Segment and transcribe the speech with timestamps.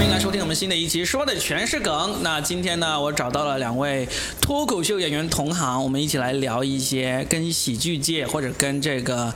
[0.00, 2.22] 欢迎来收听我们新的一期，说的全是梗。
[2.22, 4.08] 那今天呢，我找到了两位
[4.40, 9.30] 脱口秀演员同行，我们一起来聊一些跟喜剧界或者跟这个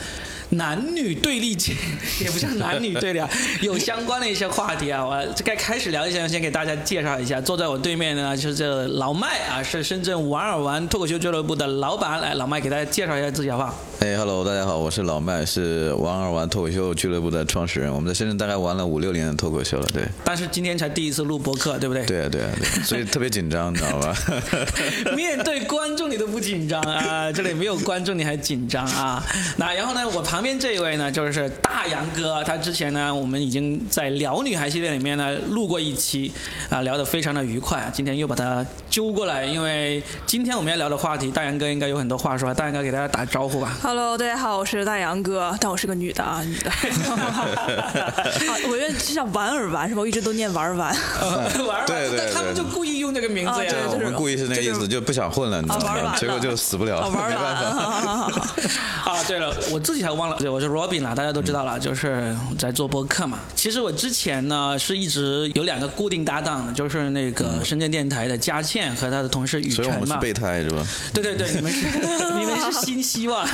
[0.49, 1.75] 男女对立界，
[2.23, 3.29] 也不像男女对立啊，
[3.61, 5.05] 有相关的一些话题啊。
[5.05, 12.23] 我该开始聊一下，先给大家介绍一下，坐在我对面的呢就是这老麦啊，是深圳玩儿玩脱口秀俱乐部的老板。
[12.23, 13.79] 来，老麦给大家介绍一下自己好不好？
[14.05, 17.91] 哎哈喽，大家好，我是老麦，是玩二玩脱口秀俱乐部的创始人。
[17.91, 20.03] 我们在深圳大概玩了五六年的脱口秀了，对。
[20.23, 22.05] 但是今天才第一次录播客，对不对？
[22.05, 24.15] 对啊，对啊，对，所以特别紧张，你知道吧？
[25.17, 29.25] 面对观众你都不紧张啊，这里没有观众你还紧张啊？
[29.57, 36.31] 那然后呢，我旁边这一位呢，就是大杨哥，他之前呢，我们已经在聊女孩系列里面呢录过一期，
[36.69, 43.75] 啊，聊得非常的愉快，今天又把他揪过来，因为今天我们要聊的话题，大杨哥应该有很多话说，大杨哥给大家打招呼吧。
[43.97, 46.69] Hello，大家好，我是大杨哥，但我是个女的啊，女的。
[47.15, 47.47] 啊，
[48.69, 50.01] 我觉得就叫玩儿玩是吧？
[50.01, 50.93] 我一直都念玩儿玩。
[51.65, 53.73] 玩儿对对对他们就故意用这个名字呀。
[53.73, 56.17] 啊对就是我们故意是那个意思，就不想混了，你知道吗？
[56.19, 58.27] 结果就死不了，啊，玩儿没办法。
[59.07, 59.15] 玩。
[59.15, 63.39] 啊，对了，我自己还忘了，对，我是 Robin 啦，大家都知道了，就是在做播客嘛。
[63.55, 70.07] 其实我之前呢是一直有两个固定搭档，就是那个深圳电台的佳倩和她的同事雨所以我辰嘛。
[70.09, 70.85] 们是备胎是吧？
[71.15, 71.87] 对对对，你们是
[72.41, 73.47] 你们是新希望，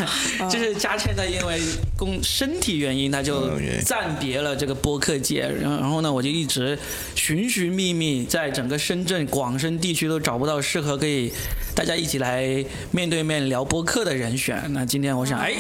[0.50, 1.60] 就是佳倩她因为
[1.96, 3.50] 工身体原因，她就
[3.84, 6.78] 暂别了这个播客界，然后然后呢，我就一直
[7.14, 11.32] 寻寻觅觅，在整个深圳、广深地区都找不到适合可以
[11.74, 14.62] 大家一起来面对面聊播客的人选。
[14.70, 15.54] 那今天我想，哎。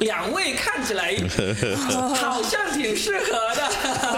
[0.00, 1.16] 两位看起来
[2.14, 3.66] 好像挺适合的，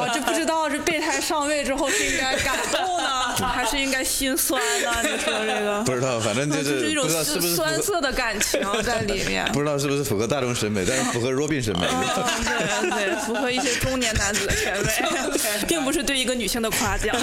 [0.01, 4.91] 我这不知道这备胎上位之后是应该感动呢，还 是应该心酸呢？
[5.03, 9.45] 你说这个， 不知道，反正就就是一种不知道是是，酸涩的感情在里面。
[9.53, 11.87] 不知道是不是符合大众审美，但是符合 Robin 审美。
[11.87, 14.93] 对对，符合一些中年男子的审美，
[15.69, 17.15] 并不是对一个女性的夸奖。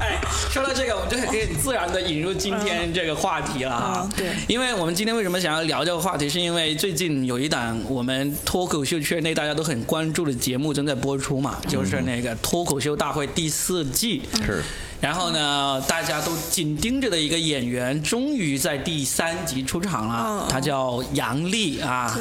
[0.00, 0.18] 哎，
[0.50, 4.10] 说到这个，我们就可以很自然的引入今天这个话题了啊嗯。
[4.16, 14.22] 对因为我们今天为什么想要聊这个话题，是因为最近有一档我们脱口秀圈内大家都很关注的节目正在播出嘛，就是那个《脱口秀大会》第四季。
[14.44, 14.62] 是，
[15.00, 20.24] 然后呢，大家都紧盯着的一个演员，终于在第三集出场了。
[20.26, 22.18] 嗯他叫杨笠啊。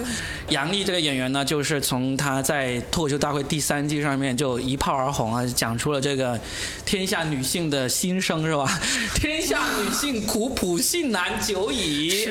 [0.50, 6.40] 杨笠这个演员呢，就是从他在《脱口秀大会》第三季上面就一炮而红啊，讲出了这个
[6.86, 8.80] 天下女性的心声是吧？
[9.16, 12.30] 天下女性苦，普信男久矣。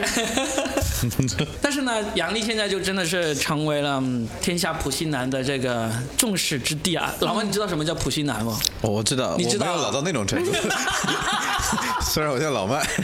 [1.60, 7.12] 但是呢，杨笠现在就真的是成为了嗯天下普信男的这个众矢之的啊。
[7.20, 8.50] 老王，你知道什么叫普信男不？
[8.82, 10.35] 哦我知道，你知道啊没有老到那种程度。
[12.02, 12.82] 虽然我叫老麦，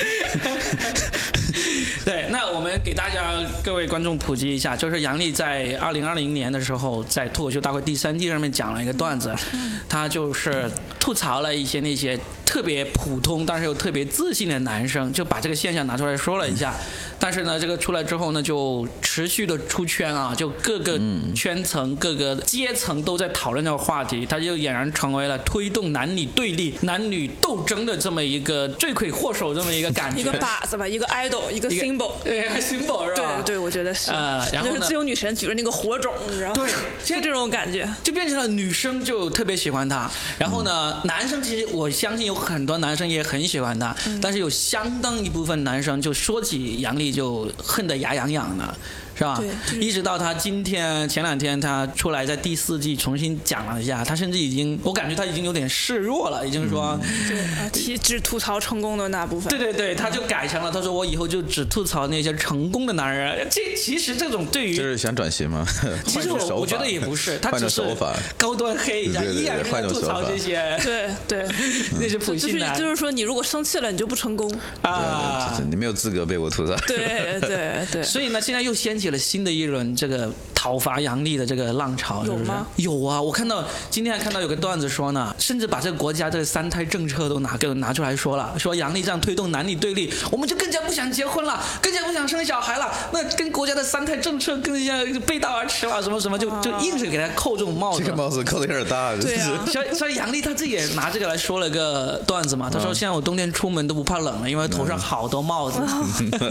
[2.05, 9.35] 对，那我们给大家各位观众普及一下，就是杨笠在二零二零年的时候，在脱口秀大会第三季上面讲了一个段子，
[9.89, 16.73] 他就是吐槽了一些那些特别普通但是又特别自信的男生，就把这个现象拿出来说了一下。
[17.23, 21.01] 但是呢，这个出来之后呢，就持续的出圈啊，就各个
[21.37, 30.21] 圈层、各个阶层都在讨论这个话题，他就俨然成为了推动男女对立、男女斗争的这么一个罪魁祸首，这么一个感觉。
[30.21, 32.11] 一个靶子吧，一个 idol，一个 symbol。
[32.25, 33.41] 对 symbol 是吧？
[33.45, 34.11] 对对，我觉得是。
[34.11, 36.55] 呃然后呢就是自由女神举着那个火种，你知道吗？
[36.57, 36.73] 对
[37.05, 37.89] 就这种感觉。
[38.03, 48.75] 就变成了女生就特别喜欢他，然后呢，男生其实我相信有很多男生也很喜欢他，但是有相当一部分男生就说起杨笠就恨得牙痒痒的。
[49.15, 49.81] 是吧对就是？
[49.83, 59.51] 一直到他今天前两天他出来在第四季重新讲了一下，他甚至已经我感觉他已经有点示弱了，已经说，对啊， 提只吐槽成功的那部分。
[59.51, 63.47] 对对对，他就改成了，他说我以后就只吐槽那些成功的男人。
[63.51, 65.63] 这其实这种对于就是想转型吗？
[66.09, 68.15] 其实我我觉得也不是，他换只是种手法。
[68.39, 71.47] 高端黑一下，对对对依然是吐槽这些对对，
[72.01, 74.51] 那些普就是信男就是说，你如果生气了，你就不成功。
[74.81, 75.61] 啊。
[75.69, 76.75] 你没有资格被我吐槽。
[76.87, 78.03] 对对对对。
[78.03, 82.65] 所以呢，现在又掀起了新的一轮这个讨伐杨笠的这个浪潮，有吗？
[82.77, 98.17] 有啊，我看到今天还看到有个段子说呢，甚至把这个国家这个三胎政策都拿给拿出来说了，说杨笠这样推动男女对立，我们就更加不想结婚了，更加不想生小孩了，那跟国家的三胎政策更加背道而驰了，什么什么，就就硬是给他扣这种帽子这个。
[98.17, 102.71] 帽子扣的有点大，对啊所以，所以杨笠他自己也拿这个来说了个段子嘛。
[102.71, 105.81] 他说：“现在我冬天出门都不怕冷了，因为头上好多帽子。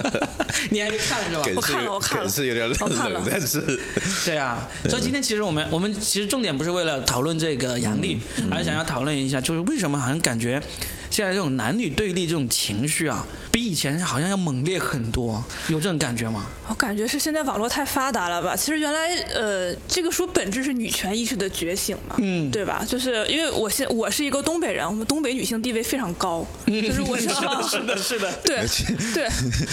[0.70, 1.44] 你还没看是吧？
[1.56, 3.80] 我看了我看了是有点冷，但是
[4.26, 8.20] 对啊，所以今天其实我们我们其实重点不是为了讨论这个杨笠，
[8.50, 10.62] 而是想要讨论一下，就是为什么好像感觉
[11.10, 16.46] 现在这种男女对立这种情绪啊，比以前好像要猛烈很多，有这种感觉吗？
[16.68, 18.56] 我感觉是现在网络太发达了吧？
[18.56, 22.84] 其实原来呃，这个书本质是女权意识的觉醒嘛，嗯对吧？
[22.88, 28.32] 就是因为我现我是一个东北人，我们东北女性地位非常高， 就是我是是的，是的。
[28.44, 28.66] 对
[29.14, 29.30] 对，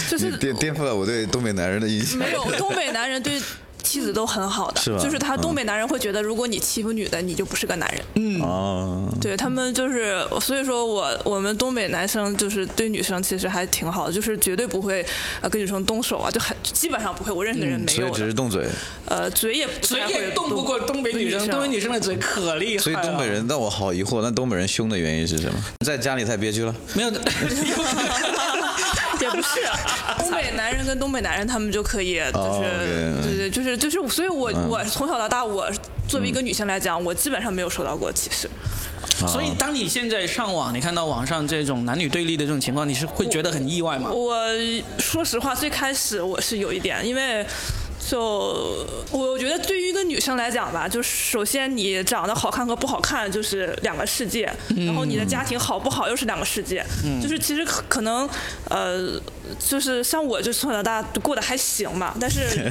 [0.09, 2.17] 就是颠颠覆了我对东北男人的印象。
[2.19, 3.41] 没有东北男人对。
[3.83, 8.01] 妻子都很好的，是就是他嗯东北男人会觉得，如果你欺负女的，你就不是个男人。
[8.15, 15.05] 嗯哦，对他们就是，所以说我我们东北男生就是对女生其实还挺好的，就是绝对不会
[15.41, 18.19] 呃跟女生动手啊，就很基本上不会，我认识的人没所以有的。
[18.19, 18.67] 只是动嘴。
[19.05, 22.81] 呃，嘴也嘴也动不过东北女生，东北女生的嘴可厉害了。
[22.81, 25.59] 所以东北人，但我好疑惑，那东北人凶的原因是什么？
[25.83, 26.75] 在家里太憋屈了。
[26.93, 27.19] 没有的，
[29.19, 29.59] 也不是，
[30.29, 32.59] 东北男人跟东北男人他们就可以，就是、
[33.21, 35.69] 对对，就是就是，所以我、嗯我从小到大，我
[36.07, 38.49] 作为一个女性来讲，我基本上没有受到过歧视。
[39.27, 44.11] 所以当你现在上网，你看到网上这种男女对立的这种情况，你是会觉得很意外吗？
[44.11, 44.43] 我
[44.97, 47.45] 说实话，最开始我是有一点，因为。
[48.09, 54.51] 就我觉得，对于一个女生来讲吧，就首先你长得好看和不好看就是两个世界，
[54.87, 56.83] 然后你的家庭好不好又是两个世界。
[57.21, 58.27] 就是其实可可能
[58.69, 59.21] 呃，
[59.57, 62.41] 就是像我就从小到大过得还行嘛，但是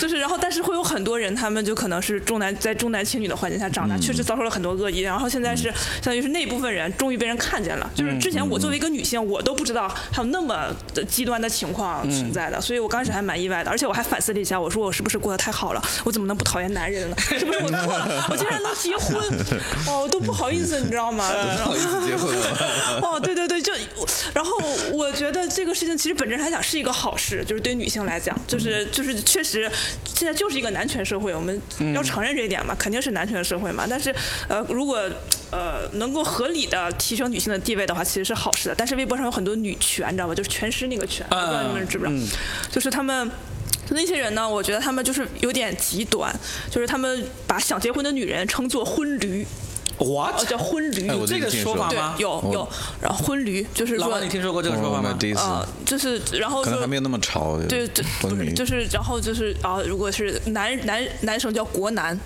[0.00, 5.64] 就是 然后但是会有很多人，他们就可能是重男在重男轻女的环境下长大，确实遭受了很多恶意，然后现在是
[6.02, 7.90] 相当于是那部分人终于被人看见了。
[7.94, 15.82] 就是之前我作为一个女性，我都不知道还有那么的极端的情况存在的，所以我刚开始还蛮意外的，而且我还反思了一下，我说我是不是过得太好了？
[16.04, 17.16] 我怎么能不讨厌男人呢？
[17.38, 18.26] 是不是我错了？
[18.30, 19.16] 我竟然能结婚，
[19.86, 21.30] 哦，我都不好意思，你知道吗？
[21.64, 23.00] 不好意思结婚了。
[23.02, 23.72] 哦，对对对，就
[24.32, 24.56] 然后
[24.92, 29.70] 我觉得这个事情其实本质上来讲是一个好事，就是对女性来讲，就是就是确实
[30.04, 31.60] 现在就是一个男权社会，我们
[31.94, 33.86] 要承认这一点嘛，肯定是男权社会嘛。
[33.88, 34.14] 但是
[34.48, 34.98] 呃，如果
[35.50, 38.74] 呃能够合理的提升女性的地位的话，其实是好事的。
[38.74, 40.34] 但是微博上有很多女权，你知道吧？
[40.34, 42.36] 就是全尸那个权，不知道你们知不知道？
[42.70, 43.30] 就是他们。
[43.90, 46.34] 那些人呢，我觉得他们就是有点极端，
[46.70, 49.46] 就是他们把想结婚的女人称作婚驴，哦，
[49.98, 50.46] What？
[50.48, 51.06] 叫婚驴。
[51.06, 52.68] 有这个说法吗？，有有，
[53.00, 55.10] 然后婚驴就是说老板，你听说过这个说法吗？
[55.12, 57.58] 我第一次，啊，就是然后说可能还没有那么潮。
[57.68, 62.18] 对对，不是就是然后就是啊，如果是男男男生叫国男，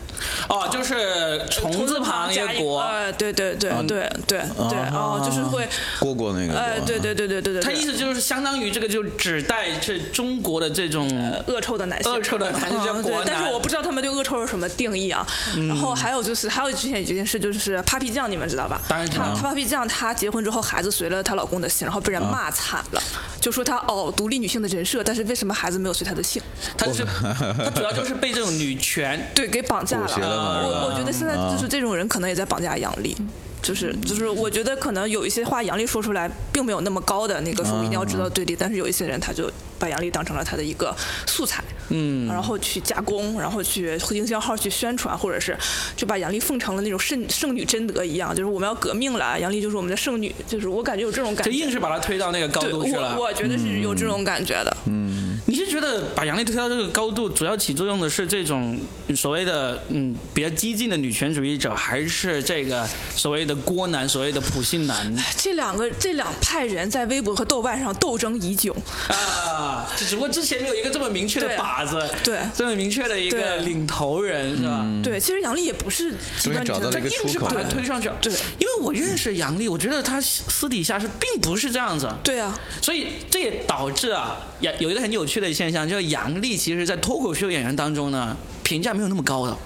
[0.48, 2.80] 哦，就是虫字旁一个加一国。
[2.80, 5.68] 哎，对对对对对对，哦，就是会，
[6.00, 6.58] 蝈蝈那个。
[6.58, 11.08] 哎，对对对对对对，他意思就是相当于这个就指代是中国的这种
[11.46, 15.26] 恶臭的男性，恶臭的男性叫嗯国男，对但是我不知道他们对恶臭有什么定义啊。
[15.68, 18.80] 然后还有就是，还有之前有一件事，就是 Papi 酱，你们知道吧？
[18.88, 23.02] 当然知道他他 Papi 酱，她结婚之后，孩子随了她老公的姓，然后被人骂惨了，
[23.40, 26.40] 就说她哦独立女性的人设，但是为什么孩子没有随她的姓？
[26.76, 33.16] 她就是她主要就是被这种女权 对，给绑架了我我觉得现在就是这种人可能也在绑架杨笠。
[33.60, 39.50] 就是就是，我觉得可能有一些话杨笠说出来，并没有那么高的那个说一定要知道对立，但是有一些人他就
[39.80, 40.96] 把杨笠当成了他的一个
[41.26, 45.56] 素材，嗯，然后去加工，然后去营销号去宣传，或者是
[45.96, 51.50] 就把杨笠奉成了那种圣圣女贞德一样，就是我们要革命了，杨笠就是我们的圣女，就是我感觉有这种感觉。
[51.50, 53.16] 就硬是把她推到那个高，度去了。
[53.16, 54.76] 我我觉得是有这种感觉的。
[54.86, 58.78] 嗯你是觉得把杨笠推到这个高度，主要起作用的是这种
[59.16, 68.76] 所谓的嗯比较激进的女权主义者，还是这个所谓的郭男、所谓的普信男这两个这两派人在微博和豆瓣上斗争已久，
[69.08, 69.90] 啊？
[69.96, 74.84] 只不过之前没有一个这么明确的对靶子，对这么明确的一个领头人，是吧？
[75.02, 78.10] 对，其实杨笠也不是极端女终于找到了一个生，硬是把他推上去。
[78.20, 82.08] 对因为我认识杨笠，我觉得他私底下是并不是这样子。
[82.24, 89.56] 对啊，所以这也导致啊，有有一个很有趣的现象，就是杨笠其实，在脱口秀演员当中呢，评价没有那么高的。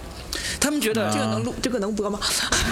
[0.59, 2.19] 他们觉得这个能录，这个能播吗？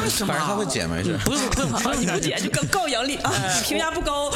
[0.04, 1.18] 为什么反正他会剪没事。
[1.26, 1.68] 不是不是
[2.00, 4.32] 你不剪就告告杨笠啊，你评价不高。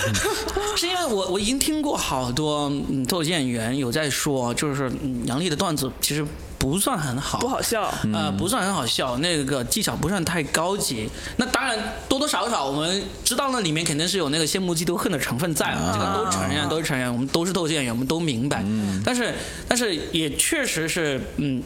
[0.75, 6.25] 是因为我我已经听过好多嗯脱口秀演员有在说，就是嗯杨笠的段子其实
[6.57, 7.93] 不算很好，不好笑。
[8.13, 11.09] 呃，不算很好笑，那个技巧不算太高级。
[11.37, 11.77] 那当然
[12.09, 18.63] 多多少少我们知道那里面肯定是有那个羡慕嫉妒恨的成分在嘛，这个都承认，都承认，我们都是脱口秀演员，我们都明白。
[19.03, 19.33] 但是
[19.67, 21.63] 但是也确实是嗯。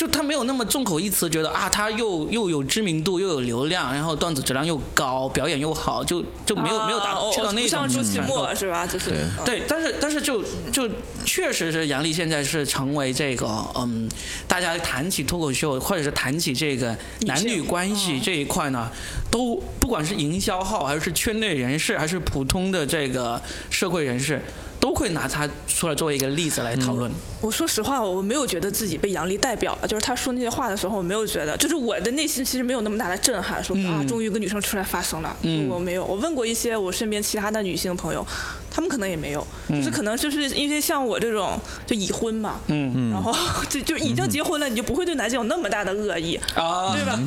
[0.00, 8.86] 就他没有那么众口一词，觉得啊，他又又有知名度，又有流量，然后段子质量又高，表演又好，就就没有、没有达到那种不上周期程度末是吧？
[8.86, 10.42] 就是嗯对，但是但是就
[10.72, 10.88] 就
[11.26, 14.08] 确实是杨笠现在是成为这个嗯，
[14.48, 18.90] 大家谈起脱口秀或者是谈起这个男女关系这一块呢，
[19.30, 23.38] 都不管是营销号还是圈内人士还是普通的这个
[23.68, 24.40] 社会人士。
[24.80, 27.10] 都会拿他出来作为一个例子来讨论。
[27.42, 29.86] 我说实话，我没有觉得自己被杨笠代表了。
[29.86, 35.36] 就是他说那些话的时候，我没有觉得，就是我的内心其实没有那么大的震撼，说啊，终于有个女生出来发声了。
[35.68, 36.04] 我没有。
[36.04, 38.26] 我问过一些我身边其他的女性朋友，
[38.70, 43.34] 她们可能也没有，就是可能就是因为像我这种就已婚嘛，嗯嗯然后
[43.68, 47.18] 就就已经结婚了，你就不会对男性有那么大的恶意，啊，对吧？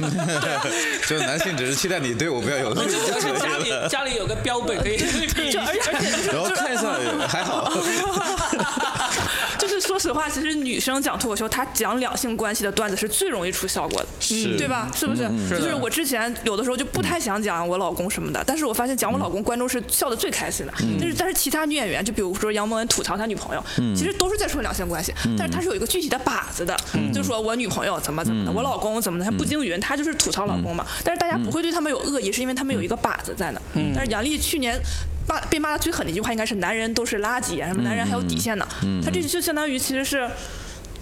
[1.07, 2.88] 就男性只是期待你对我不要有恶意
[3.39, 3.73] 家里。
[3.89, 5.59] 家里有个标本可以对比一下。
[5.65, 6.95] 就而且而且就是然后看上
[7.27, 7.89] 还好，就是
[9.93, 14.89] 说实话，其实女生讲脱口秀，她讲两性关系的段子是最容易出效果的，是对吧？
[14.95, 15.29] 是不是？
[15.50, 20.73] 就是我之前有的时候就不太想讲我老公什么的，但是我发现讲我老公，观众是笑的最开心的。
[21.00, 23.63] 但是但是其他女演员，就比如说杨蒙恩吐槽他女朋友，
[23.95, 26.75] 其实都是在说两性关系，但是他是有一个具体的靶子的，
[27.13, 30.83] 就说我女朋友怎么怎么的，我老公怎么的，他不经云，他就是吐槽老公嘛。
[31.03, 33.62] 但是大家不会对他们有恶意，是因为他们有一个靶子在那。
[33.93, 34.81] 但是杨笠去年。
[35.27, 38.67] 骂被骂的最狠的一句话应该是“男人都是垃圾”，啊什么男人还有底线呢？
[39.03, 40.29] 他这就相当于其实是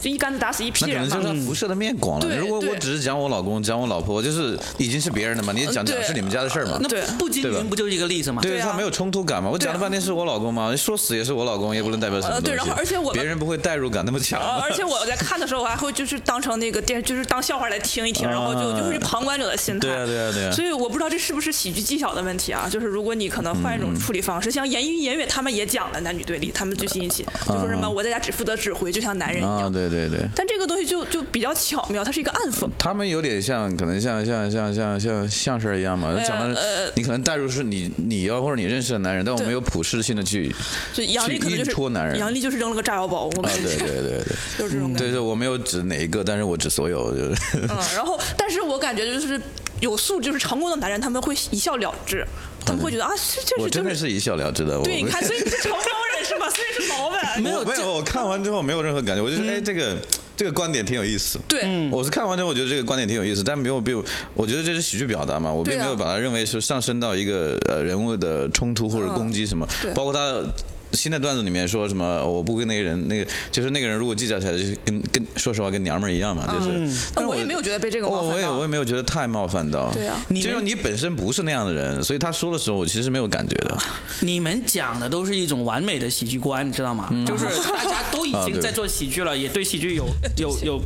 [0.01, 1.17] 就一竿子打死一批人嘛。
[1.17, 2.35] 能就是辐射的面广了。
[2.35, 6.77] 如果我只是讲我老公、讲我老婆，就是已经是别人的嘛，你讲讲是你们家的事儿嘛。
[6.81, 8.41] 那对不经对吧云不就是一个例子吗？
[8.41, 9.49] 对他没有冲突感嘛？
[9.49, 12.55] 我讲了半天是我老公嘛，说死也是我老公，也不能代表什么呃对。
[12.55, 14.39] 然后而且我别人不会代入感那么强。
[14.41, 19.87] 呃，而且我在看的时候，我还会就是当成那个电， 就是当笑话来听一听，然后就就是旁观者的心态。
[19.87, 22.67] 对啊对啊对啊所以我不知道这是不是喜剧技巧的问题啊？
[22.69, 29.71] 就是如果你可能换一种处理方式，像严云、严远他们也讲了男女对立，他们最新一期就说什么我在家只负责指挥，就像男人一啊，样。
[29.71, 30.27] 对对对。
[30.35, 32.67] 但这个东西就就比较巧妙，它是一个暗讽。
[32.79, 40.53] 他们有点像，可能像像像像像相声一样嘛，呃讲的呃你可能代入是你你要或者你认识的男人，但我对没有普世性的去
[40.93, 44.23] 就杨丽可能就去是戳男人杨丽就是扔了个炸药包，我啊们，对对对对
[44.57, 44.99] 就是这种感觉。
[44.99, 49.39] 对对，我没有指哪一个，但是我指所有，就是嗯，然后，但是我感觉就是
[49.81, 52.25] 有素质，就是成功的男人，他们会一笑了之，
[52.65, 53.69] 他们会觉得啊，这这我是。
[53.69, 54.77] 真的是一笑了之的。
[54.79, 56.49] 我对，你看，所以你是 成功人是吧？
[56.49, 57.41] 所以是老板。
[57.41, 59.97] 没有没有，我看完之后没有任何感觉，我就觉得哎，这个
[60.35, 61.39] 这个观点挺有意思。
[61.47, 64.01] 对，我是看完之后，我觉得这个观点挺有意思，但没有并，
[64.33, 70.43] 我觉得这是喜剧表达嘛，我并没有把它认为是上升到一个呃人物的冲突或者攻击什么，包括他。
[70.93, 72.25] 新的段子里面说什么？
[72.25, 77.09] 我不跟那个人，那个就是那个人，如果计较起来，就是跟跟说实话跟娘们儿一样嘛，就是。
[77.13, 78.71] 但我也没有觉得被这个我犯到也我也。
[78.71, 79.91] 没有觉得太冒犯到。
[79.91, 83.77] 对啊你就是你本身不是那样的人，所以他说的时候，我其实没有感觉的。
[84.21, 87.09] 你们讲的都是一种完美的喜剧观，你知道吗？
[87.27, 90.07] 就是大家都已经在做喜剧了，也对喜剧有
[90.37, 90.81] 有有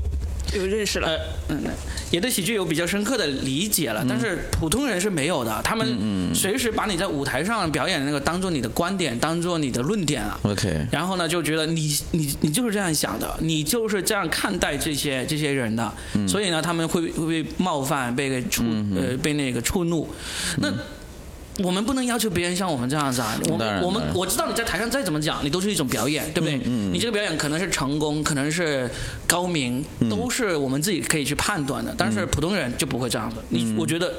[0.55, 1.17] 有认识了，呃
[1.50, 1.63] 嗯，
[2.12, 5.62] 也对喜剧有比较深刻的理解了，但是普通人是没有的。
[5.63, 10.39] 他们随时把你在舞台上表演的那个当做你的观点，当做你的论点啊。
[10.43, 15.93] OK，然后呢，就觉得你你你就是这样想的，你就是这样看待这些这些人的，
[16.27, 18.63] 所以呢，他们会会被冒犯，被给触
[18.95, 20.09] 呃被那个触怒。
[20.57, 20.71] 那
[21.63, 23.38] 我们不能要求别人像我们这样子啊！
[23.50, 26.57] 我当然我们我知道你在台上再怎么讲，你都是一种表演，对不对？
[26.57, 28.89] 你这个表演可能是成功，可能是
[29.25, 31.95] 高明，都是我们自己可以去判断的。
[31.97, 33.38] 但是普通人就不会这样子。
[33.50, 34.13] 你我觉得。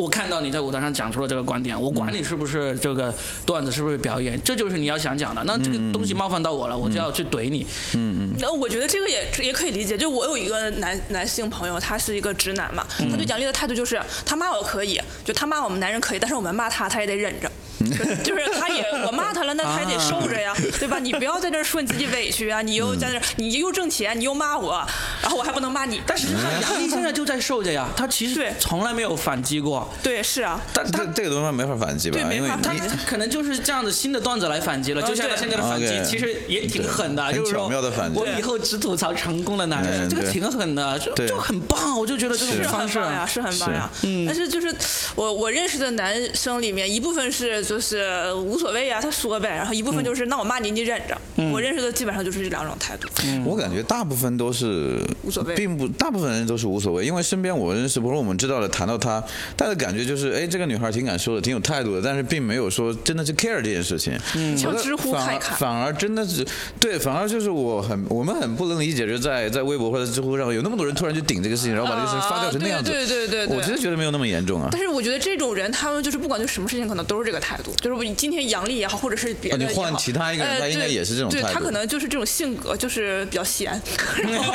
[0.00, 3.14] 我看到你在舞台上讲出了这个观点，我管你是不是这个
[3.44, 5.44] 段子是不是表演，这就是你要想讲的。
[5.44, 7.66] 那这个东西冒犯到我了，我就要去怼你。
[7.92, 9.98] 嗯嗯那我觉得这个也也可以理解。
[9.98, 17.50] 就我有一个男男性朋友，他是一个直男嘛，他对杨笠的态度就是，他骂我可以，就他骂我们男人可以，但是我们骂他，他也得忍着。
[17.80, 20.98] 就 就是他也我骂他了，那他也得受着呀，对吧？
[20.98, 24.86] 你不要在这儿说你自己委屈啊，你又在那儿，你又挣钱，你又骂我，
[25.22, 26.00] 然后我还不能骂你。
[26.06, 28.52] 但实际上，杨笠现在就在受着呀，他其实对。
[28.58, 29.88] 从来没有反击过。
[30.02, 32.24] 对，是啊，但他这这个东西没法反击吧对？
[32.24, 32.96] 没因为他法反击。
[33.06, 38.18] 可能就是这样的新的段子来反击了，嗯就像他现在的反击其实也挺狠的，就是说妙的反击。
[38.18, 42.62] 我以后只吐槽成功的男人，这个挺狠的，就就很棒，我就觉得这种是。
[42.64, 43.90] 方式很棒呀，是很棒呀。
[44.02, 44.26] 嗯。
[44.26, 44.72] 但是就是
[45.14, 51.16] 我我认识的男生里面，一部分是就是无所谓啊，他说呗，然后一部分就是、那我骂你你忍着。
[51.52, 53.08] 我认识的基本上就是这两种态度。
[53.44, 59.20] 我感觉大部分都是无所谓并不大部分人都是无所谓，因为身边我认识，不如说我们知道的谈到他，
[59.56, 64.18] 大家的感觉就是，哎，这个女孩挺敢说的，挺有态度的，但是并没有说真的是 care 这件事情。
[64.34, 66.44] 嗯，像知乎反而快看反而真的是
[66.80, 72.90] 对，反而就是我很我们很不能理解，就是在在微博或者知乎上有那么多人突然就顶这个事情，然后把这个事情发酵成那样子。
[72.90, 74.68] 啊对对对对对我其实觉得没有那么严重啊。
[74.72, 77.59] 但是我觉得这种人，他们就是不管对什么事情，可能都是这个态度。
[77.80, 83.70] 就是我今天杨笠也好，或者是别的啊你也好，换其他一个人呃他应该也是这种态度对他可能就是这种性格，就是比较闲，
[84.22, 84.52] 然后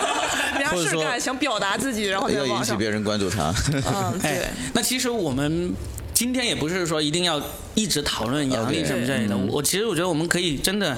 [0.57, 2.63] 没啥或者说事干，想表达自己，然后在要引。
[2.63, 3.53] 起别人关注他。
[3.73, 5.73] 嗯， 对哎。，那其实我们
[6.13, 7.41] 今天也不是说一定要
[7.75, 10.97] 一直讨论杨笠什么之类的，我其实我觉得我们可以真的。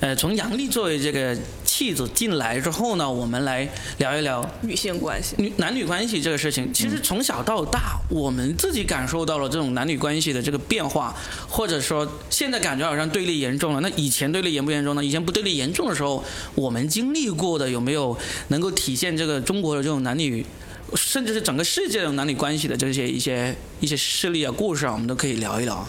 [0.00, 1.34] 呃，从杨笠作为这个
[1.74, 5.34] 气子进来之后呢，我们来聊一聊女性关系。
[5.38, 6.72] 女男女关系这个事情。
[6.72, 11.12] 其实从小到大，我们自己感受到了这种男女关系的这个变化，
[11.48, 13.80] 或者说现在感觉好像对立严重了。
[13.80, 15.04] 那以前对立严不严重呢？
[15.04, 16.22] 以前不对立严重的时候，
[16.54, 18.16] 我们经历过的有没有
[18.48, 20.46] 能够体现这个中国的这种男女？
[20.94, 25.84] 甚至是整个世界的男女关系的这些一些一些事例啊、故事啊，我们都可以聊一聊。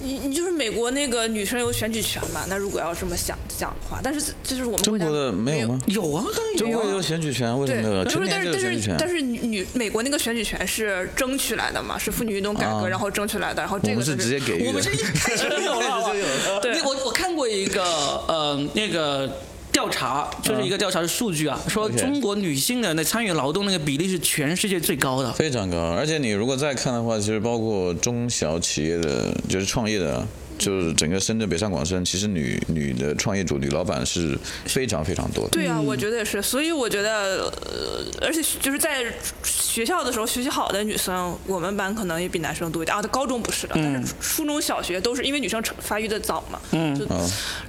[0.00, 2.44] 你你就是美国那个女生有选举权嘛？
[2.48, 5.78] 那如果要这么想讲的话，但是就是我们中国的没有吗？
[5.86, 6.58] 有啊，当然有啊。
[6.58, 8.04] 中国也有选举权，为什对，么没有？
[8.04, 8.82] 但是但选举权。
[8.82, 11.98] 是但是女女美国那个选举权是争取来的嘛？
[11.98, 14.68] 是妇女运动改革啊然后争取来的，然后这个是直接给予的。
[14.68, 19.30] 我们是一开始就有了，就 有对我我看过一个呃那个
[19.72, 25.32] 调查，就是一个调查的数据啊，说中国女性的那参与劳动那个比例是全世界最高的。
[25.32, 30.24] 非常高，而且你如果再看的话，其实包括中小企业的，就是创业的，
[30.64, 35.50] 就是整个深圳、北上广深，其实女女的创业主、女老板是非常非常多的。
[35.50, 39.04] 对啊，我觉得也是，所以我觉得，呃，而且就是在
[39.44, 43.02] 学校的时候学习好的女生，我们班可能也比男生多一点啊。
[43.10, 47.06] 高中不是的，但是初中小学都是因为女生成发育的早嘛，嗯，就，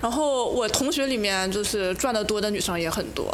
[0.01, 3.25] 然后我同学里面就是赚的多的女生也很多，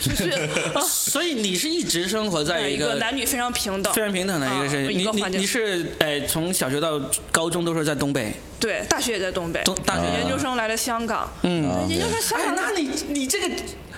[0.00, 0.48] 就是
[0.86, 5.32] 所以你是一直生活在一个个男女非常平等，非常平等的一个是，啊一个环境。
[5.32, 7.00] 你你你是哎从小学到
[7.30, 10.02] 高中都是在东北，对，大学也在东北，东大学。
[10.18, 13.50] 研究生来了香港，嗯，研究生香哎，港那你你这个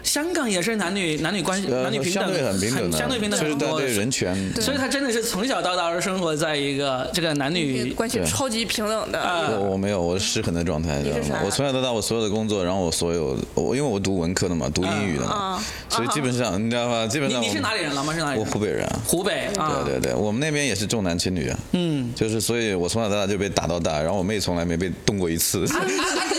[0.09, 4.35] 香港也是男女男女关系呃男女平等相对很平等的，相对平等就是他很多对人权。
[4.61, 11.43] 所以他真的是从小到大都生活在一个这个男女关系超级平等的，啊我我没有，我是失衡的状态，知道吗？
[11.45, 17.07] 我从小到大，我所有的工作，然后我所有，我因为我读文科的嘛，读英语的嘛啊，所以基本上你知道吗？
[17.07, 17.95] 基本你你是哪里人？
[17.95, 18.51] 了吗是哪里人我？
[18.51, 19.01] 湖北人啊。
[19.07, 21.59] 湖北啊，对对对，我们那边也是重男轻女啊。
[21.73, 25.67] 嗯，就是所以，我从小到大就被打到大，然后我妹从来没被动过一次。
[25.67, 26.38] 啊 啊 啊！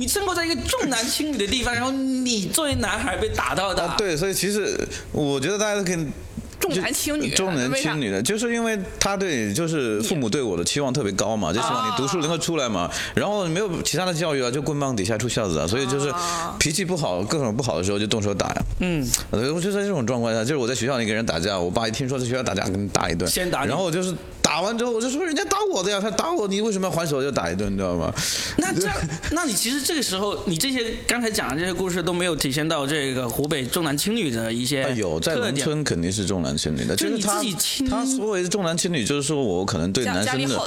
[0.00, 4.74] 你你生活在一个重男轻女的地方， 然后你作为男孩被打到的，啊，对，所以其实
[5.12, 6.06] 我觉得大家都可以。
[6.58, 16.12] 重男轻女，重男轻女的，就是因为他对，就是父母对我的期望特别高嘛，就希望你读书能够出来嘛，然后没有其他的教育啊，就棍棒底下出孝子啊，所以就是
[16.58, 18.62] 脾气不好，各种不好的时候就动手打呀。
[18.80, 24.14] 嗯，我就在这种状况下，就是我在学校里跟人打架，我爸一听说在学校打架，跟打一顿，先打然后我就是
[24.50, 28.12] 打完之后，我就说人家打我的呀，他打我，你为什么要还手就打一顿，你知道吗？
[28.58, 28.96] 那这样，
[29.30, 35.54] 那你其实这个时候，你这些刚才讲的这些故事都没有体现到这个湖北重男轻女的一些 啊，有在农。
[35.54, 40.66] 村肯定是重男轻女的，就是他自己亲他所谓的重男轻女，就是说我可能对男生的我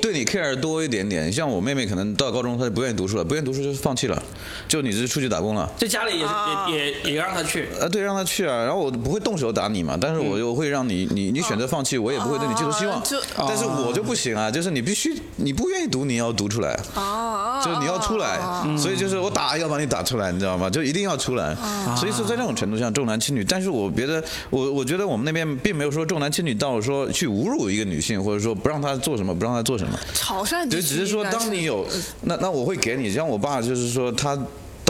[0.00, 1.32] 对你 care 多一点点。
[1.32, 4.22] 像我妹妹可能到高中她就不愿意读书了，不愿意读书就是放弃了，
[4.68, 5.68] 就你是出去打工了。
[5.76, 6.24] 在家里也
[6.72, 13.23] 也也也让她去，啊，对，让她去啊，然后我不会动手打你嘛，但是我又会让你，你你选择放弃，我也不会对你寄托希望啊就。
[13.36, 16.78] 但是我就不行啊，就是你必须，你不愿意读，你要读出来。
[16.94, 18.38] 啊，就是你要出来，
[18.76, 20.68] 所以就是我打要把你打出来，你知道吗？
[20.70, 21.54] 就一定要出来。
[21.96, 29.98] 所以说在这种程度上重男轻女，但是我觉得我我觉得我们那边并没有说重男轻女到说去侮辱一个女性，或者说不让她做什么，不让她做什么。
[30.12, 31.86] 潮汕地对，区只是说当你有
[32.22, 34.38] 那那我会给你，像我爸就是说他。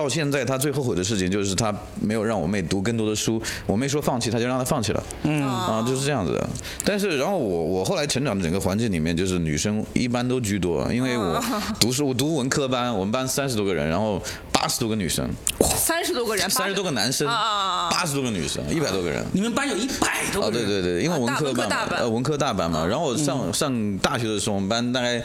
[0.05, 3.41] 到现在，他最后悔的事情就是他没有让我妹读更多的书。
[3.67, 5.03] 我妹说放弃，他就让她放弃了。
[5.23, 6.47] 嗯啊，就是这样子的。
[6.85, 11.43] 但是，然后我我后来成长的整个环境里面，就是女生一般都居多，因为我
[11.81, 15.27] 读书，我读文科班，我们班三十多个人，然后八十多个女生，
[15.75, 19.25] 三十多个人，三十多个男生，啊八十多个女生，一百多个人。
[19.33, 22.87] 你们班有一百多哦，个人，对对对，因为文科班呃，文科大班嘛。
[22.87, 25.25] 然后我上上大学的时候，我们班大概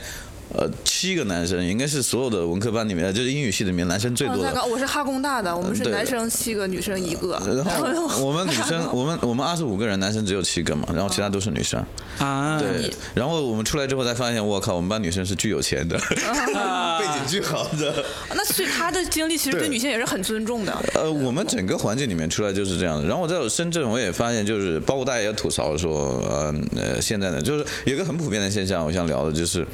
[0.54, 4.54] 呃七个男生，应该是所有的文科班里面，就是英语系里面男生最哦那多的。
[4.54, 7.40] 个我是哈工大的，我们是男生七个，女生一个。
[7.46, 11.84] 然后我们女生，我们我们二十五个人，男生只有七个嘛，然后其他都是女生。
[12.18, 18.04] 啊，对，然后我们出来之后才发现，我靠，我们班女生是巨有钱的， 背景巨好的。
[18.36, 20.76] 那所以他的经历其实对对女性也是很尊重的。
[20.96, 23.08] 呃，我们整个环境里面出来就是这样的。
[23.08, 29.66] 然后我在深圳，我也发现，就是包括大家也吐槽说，呃呃，现在呢，就是有一个很普遍的现象，我想聊的就是，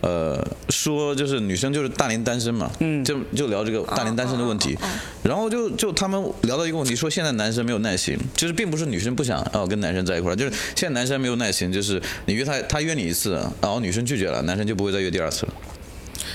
[0.00, 4.76] 呃，说就是女生就是大龄单身嘛，嗯，就就聊这个大龄单身的问题。
[5.22, 15.52] 然后就就他们聊到一个问题，说现在男生没有耐心，就是并不是女生不想哦跟男生在一块儿，就是现在男生没有耐心，就是你约他，他约你一次，然后女生拒绝了，男生就不会再约第二次了。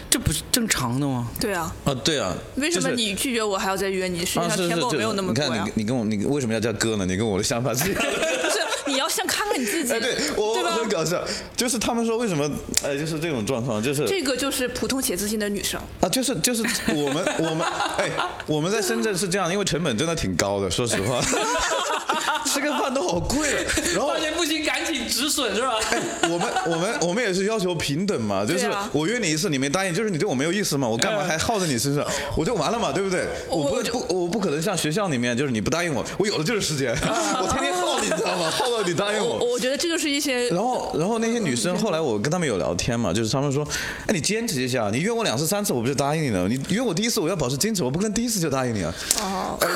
[0.09, 1.27] 这不是正常的吗？
[1.39, 4.19] 对啊，啊，对啊，为什么你拒绝我还要再约你？
[4.19, 5.81] 实际啊，上天狗没有那么你看多呀你。
[5.81, 7.05] 你跟我你为什么要叫哥呢？
[7.05, 8.09] 你跟我的想法是一样的。
[8.13, 10.71] 不是， 你要先看看你自己，哎，对我对吧？
[10.71, 11.23] 很搞笑，
[11.55, 12.49] 就是他们说为什么，
[12.83, 15.79] 哎，就是这种状况，就是这个就是普通且自信的女生。
[16.01, 17.61] 啊，就是就是我们我们
[17.97, 18.09] 哎，
[18.47, 21.21] 我们在深圳是这样，因为成本真的挺高的，说实话。
[22.45, 23.61] 吃个饭都好贵了，
[23.95, 25.73] 然后发现不行赶紧止损是吧？
[26.23, 32.05] 我们我们我们也是要求平等嘛，就是我约你一次你没答应，就是你对我没有意思嘛，我干嘛还耗在你身上？
[32.35, 33.25] 我就完了嘛，对不对？
[33.49, 38.51] 我不我不我不可能像学校里面，就是你不答应我，我有的就是时间，我天天耗你，知道吗？
[38.51, 39.53] 耗到你答应我我。
[39.53, 43.67] 我觉得这就是一些然后，然后那些女生后来我跟她们有聊天嘛，就是她们说，
[44.07, 46.47] 哎，你坚持一下，你约我两次三次，我不就答应你了？
[46.47, 48.93] 你约我第一次，我要保持矜持，我不可能第一次就答应你啊。
[49.19, 49.67] 哦哎，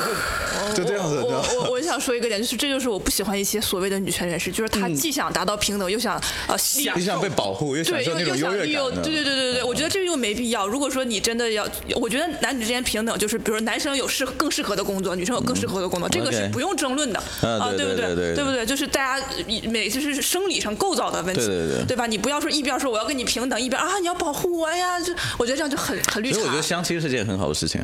[0.74, 8.64] 就就这样子，我我我想说一个点，就是这就是我不喜欢一些所谓的女权人士，就是她既想达到平等，又想呃利你想被保护，又想对，受那种又又想优越感的。
[8.64, 10.66] 利用对对对对对，我觉得这个又没必要。
[10.66, 18.66] 如果说你真的要，我觉得男女之间平等，就是比如说男生有适更适合的工作，女生有更适合的工作，这个是不用争论的啊对对不对对对不对？
[18.66, 19.24] 就是大家
[19.70, 22.06] 每就是生理上构造的问题，对对对对吧？
[22.06, 26.56] 你不要说一边说我要跟你平等，一边啊你要保护我呀，就我觉得这样就很很绿茶所以我觉。
[26.56, 27.80] 得相亲是件很好的事情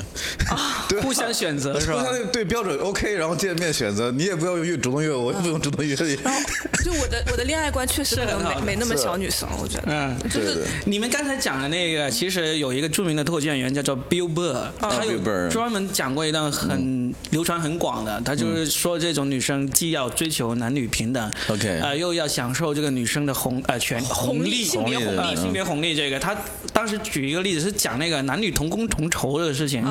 [0.50, 6.18] 啊，对 互相选择 是吧互相对标准 OK，然后见面选择，你也不要越主动约我，也不用主动约你。
[6.22, 6.40] 然后
[6.84, 9.84] 就我的我的恋爱观确实没没那么小女生，我觉得。
[9.86, 10.64] 嗯，就是。
[10.86, 24.62] 你们刚才讲的那个，其实有一个著名的脱口秀演员叫做 Bill Burr，他有专门讲过一段很流传很广的，他就是说这种女生既要追求男女平等 OK 呃，又要享受这个女生的红呃权红利。
[24.62, 26.36] 性别红利呃性别红利这个，他
[26.72, 29.82] 当时举一个例子是讲那个男女同工同酬的事情，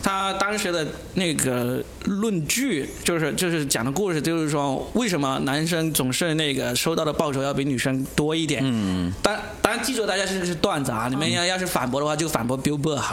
[0.00, 8.62] 他当时的那个论据就是就是讲的故事，就是说为什么男生总是那个收到的报酬要比女生多一点？
[8.64, 13.12] 嗯，当当然记住大家这是段子啊，你们要要是反驳的话就反驳 Billboard 哈。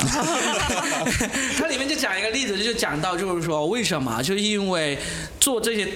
[1.58, 5.00] 它 里面就讲一个例子，就讲到就是说为什么，就是因为
[5.40, 5.88] 做这些。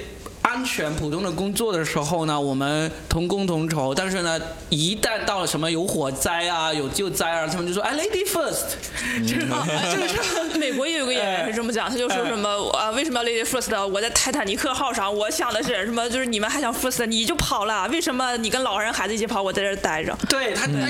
[0.56, 4.40] 安全普通的工作的时候呢，我们同工同酬，但是呢，
[4.70, 8.64] 一旦到了什么有火灾啊、有救灾啊，他们就说哎，lady first，
[9.28, 13.86] 就是美国也有个演员是这么讲，他就说什么啊， 为什么要 lady first？
[13.88, 16.10] 我在泰坦尼克号上，我想的是什么？
[16.10, 20.18] 就是你们还想 first，你就跑了，为什么你跟老人孩子一起跑，我在这儿待着？
[20.30, 20.88] 对他，他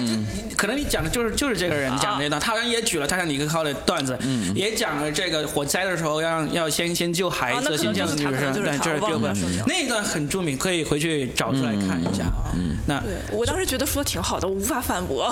[0.56, 4.16] 可能你讲的就是就是这个人讲这段，他人也举了泰坦尼克号的段子，
[4.54, 9.36] 也讲了这个火灾的时候要要先先救孩子，先救女生，对，这是我忘 Bill
[9.68, 12.54] 那一段很著名，可以回去找出来看一下啊。
[12.88, 15.30] 那对我当时觉得说的挺好的，我无法反驳，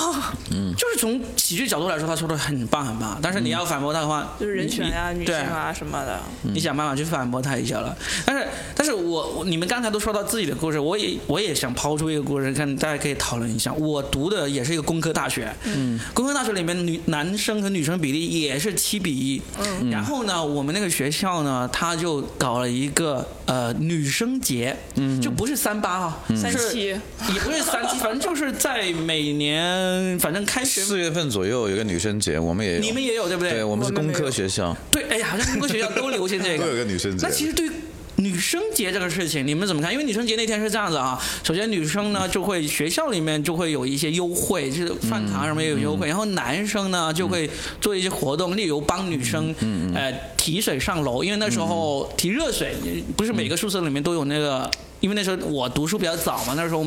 [0.51, 0.73] 嗯。
[0.75, 6.19] 就是从喜剧角度来说，他说的很棒很棒，但是你要反驳他的话， 就是人权啊、女性啊什么的。
[6.41, 7.95] 你想办法去反驳他一下了。
[8.25, 13.71] 但是，但是我我你们刚才都说到自己的故事，我也我也想抛出一个故事，看大家可以讨论一下。
[13.73, 26.87] 我读的也是一个工科大学，嗯，工科大学里面女男生和女生比例也是七比一，嗯，然后呢，我们那个学校呢，他就搞了一个呃女生节，嗯，就不是三八啊，三七。
[26.87, 30.81] 也不是三七， 反正就是在每年反正开学。
[30.81, 32.77] 四月份左右有个女生节，我们也。
[32.79, 33.51] 你们也有对不对？
[33.51, 37.25] 对，我们是工科学校，对，哎呀，好像工科学校都流行这个， 都有个女生节。
[37.25, 37.71] 那其实对于
[38.17, 39.91] 女生节这个事情，你们怎么看？
[39.91, 47.49] 因为女生节那天是这样子啊，首先女生呢就会学校里面就会有一些优惠，就是饭堂什么也有优惠，然后男生呢就会
[47.81, 49.53] 做一些活动，例如帮女生
[49.95, 52.75] 呃提水上楼，因为那时候提热水，
[53.17, 54.69] 不是每个宿舍里面都有那个。
[55.03, 56.81] 因为那时候我读书比较早嘛，那时候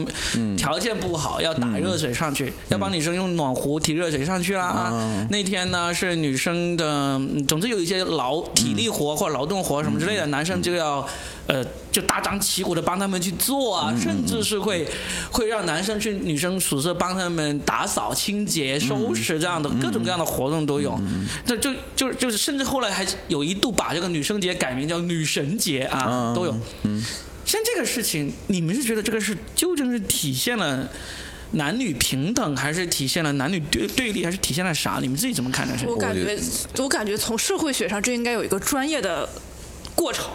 [0.56, 4.68] 条件不好，要打热水上去，要帮女生用暖壶提热水上去啦。
[4.68, 11.06] 啊那天呢是女生的，嗯总之有一些劳体力活或者劳动活什么之类的，男生就要
[11.46, 14.88] 呃就大张旗鼓的帮他们去做啊，甚至是会
[15.30, 20.98] 会让男生去女生宿舍帮他们打扫、清洁、收拾这样的各种各样的活动都有。
[21.44, 26.54] 这就就就是甚至后来还有一度把这个女生节改名叫女神节啊，都有。
[27.46, 30.86] 像这个事情，你们是觉得这个是究竟是体现了
[31.52, 34.98] 男女平等，还是体现了男女对对立，还是体现了啥？
[35.00, 35.74] 你们自己怎么看待？
[35.86, 39.26] 我感觉觉，我感觉从社会学上这应该有一个专业的
[39.94, 40.26] 过程，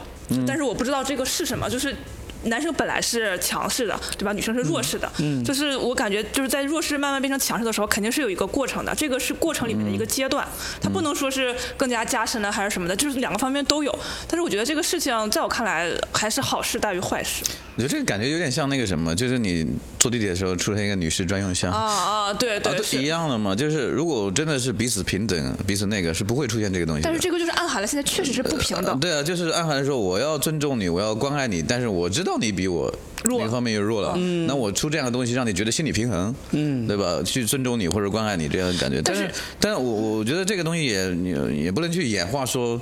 [0.48, 1.96] 但是我不知道这个是什么，就是。
[2.44, 4.34] 男生本来是强势的，对吧？
[4.34, 10.48] 女生是弱势的，嗯，就是我感觉就是在弱势慢慢变成强势的时候，肯定是有一个过程的，这个是过程里面的一个阶段，
[10.82, 14.00] 它不能说是更加加深了还是什么的，就是两个方面都有。
[14.28, 17.44] 但是我觉得这个事情在我看来还是好事大于坏事。
[17.76, 19.66] 我觉得这个感觉有点像那个什么，就是你
[20.00, 21.72] 坐地铁的时候出现一个女士专用箱。
[21.72, 23.12] 啊啊，对都一。
[23.12, 27.02] 样的嘛，就是如果真的是彼此平等、彼此那个，是不会出现这个东西。
[27.04, 28.98] 但是这个就是暗含了现在确实是不平等。
[29.00, 37.22] 对啊，就是暗含说我要尊重你，我要关爱你，但是我知道你比我弱哪方面又弱了，嗯那我出这样的东西让你觉得心理平衡，嗯，对吧？
[37.24, 39.02] 去尊重你或者关爱你这样的感觉。
[39.02, 42.80] 但但是是，但是我我觉得这个东西也也也不能去演化说，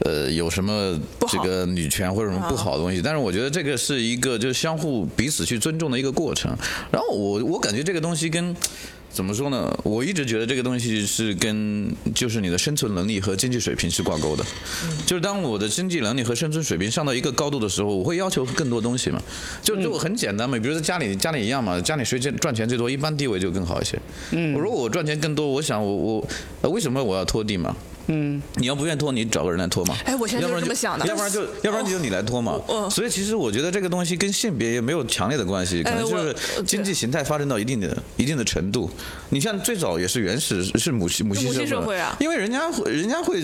[0.00, 3.02] 呃，有什么这个女权或者什么不好的东西。
[3.02, 6.54] 但是我觉得这个是一个就是相互彼此去尊重的一个过程。
[6.92, 8.54] 然后我我感觉这个东西跟。
[9.14, 9.72] 怎么说呢？
[9.84, 14.44] 我一直觉得这个东西是跟就是你的生存能力和经济水平是挂钩的。
[15.06, 19.22] 就是当我的经济能力和生存水平上到一个高度的时候，我会要求更多东西嘛。
[19.62, 23.96] 就就很简单嘛，比如说家里家里一样嘛，家里谁赚赚钱最多，一般地位就更好一些。
[24.32, 26.28] 嗯，如果我赚钱更多，我想我我
[26.62, 27.74] 呃为什么我要拖地嘛？
[28.06, 29.96] 嗯，你要不愿意拖，你找个人来拖嘛。
[30.04, 32.60] 哎我现在要不然就就是这么想的要不然就要不然就你来拖嘛。
[32.66, 36.34] 我所以其实我觉得这个东西跟性别也没有强烈的关系，可能就是
[36.66, 38.90] 经济形态发展到一定的一定的程度。
[39.30, 43.42] 你像最早也是原始是母系母系社社会啊因为人家会人家会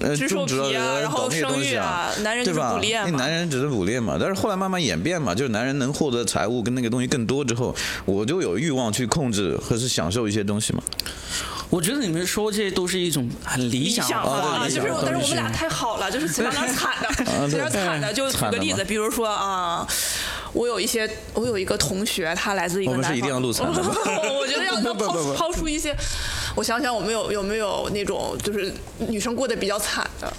[0.00, 2.68] 呃种植啊然后搞那些东西生育啊男人就是对吧？
[2.70, 10.82] 那捕猎嘛男人只是捕猎嘛，但是后来慢慢演变嘛，就是男人能获得财物跟那个东西更多之后，我就有欲望去控制或是享受一些东西嘛。
[11.74, 17.08] 我觉得你们说这些都是一种很理理想的一种就是但是我们俩太好了， 就是前两点惨的，
[17.42, 19.84] 有点 惨的，就举个例子，比如说啊。
[20.52, 23.10] 我有一些，我有一个同学，他来自一个南方。
[23.10, 23.82] 我们是一定要录 惨的
[24.32, 25.92] 我觉得要要抛抛出一些，
[26.54, 28.72] 我想想，我们有有没有那种就是
[29.08, 30.32] 女生过得比较惨的？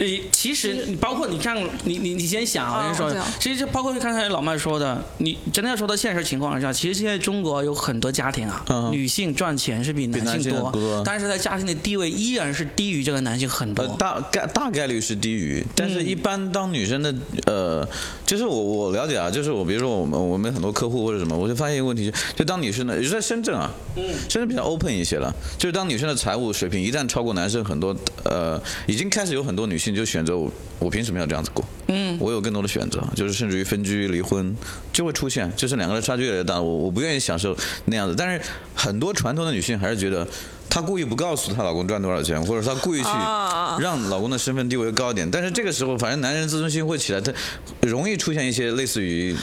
[0.00, 3.14] 呃，其实你包括你看，你你你先想，我先说。
[3.38, 8.90] 其实就包括刚才老麦说的，你真的要说到现实情况下，其实现在中国有很多家庭啊，嗯。
[8.90, 11.02] 女性赚钱是比比男男性多，多。
[11.04, 13.82] 但是在家庭的地位依然是低于这个男性很多。
[13.84, 17.86] 呃，大概大概率是低于，但是一般当女生的呃，
[18.24, 31.64] 就是我我了解啊，就是我比如说我们我们很多客户或者什么，我就发现一个问题，就当女生的，也是在深圳啊，深圳比较 open 一些了，就是当女生的财务水平一旦超过男生很多，呃，已经开始有很多女性就选择我我凭什么要这样子过？
[31.88, 34.54] 嗯，我有更多的选择，就是甚至于分居离婚
[34.92, 38.40] 就会出现，就是两个人差距越来越大，我我不愿意享受那样子，但是
[38.74, 40.26] 很多传统的女性还是觉得。
[40.72, 47.32] 她故意不告诉她老公赚多少钱，或者她故意去啊让老公的身份地位高一点，但是这个时候，反正男人自尊心会起来，他
[47.80, 49.34] 容易出现一些类似于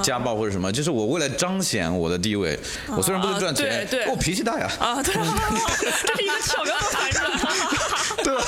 [0.00, 2.56] 家暴或者什么，就是我为了彰显我的地位，
[2.96, 5.12] 我虽然不能赚钱我脾气大呀，啊，对，
[6.06, 7.28] 这是一个巧妙的反转。
[8.22, 8.42] 对吧？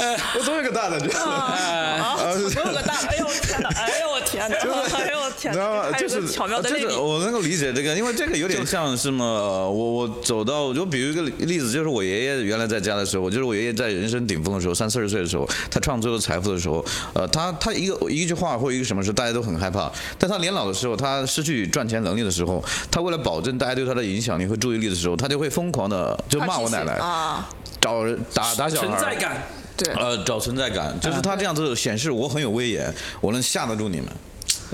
[0.38, 1.34] 我总有个大的，知道吗？
[1.34, 5.98] 啊，我有个大， 哎呦我天哪，哎呦我天哪，哎呦我天哪，知道吗？
[5.98, 6.96] 就是巧妙的就是类比。
[6.96, 9.24] 我能够理解这个，因为这个有点像什么？
[9.24, 16.84] 呃我我走到，就比如一个例子，就是我爷爷原来在家的时候，就是我爷爷在人生顶峰的时候，三四十岁的时候，他创造了财富的时候，
[17.14, 19.90] 呃，他他一个一句话或者一个什么事，大家都很害怕。
[20.18, 27.48] 但他年老的时候，他失去赚钱能力的时候，他为了保证大家对他的影响力和注意力的时候，他就会疯狂的就骂我奶奶，啊，
[27.80, 29.42] 找人打打小孩，存在感，
[29.80, 34.08] 对，呃，找存在感，就是他这样子显示我很有威严，我能吓得住你们，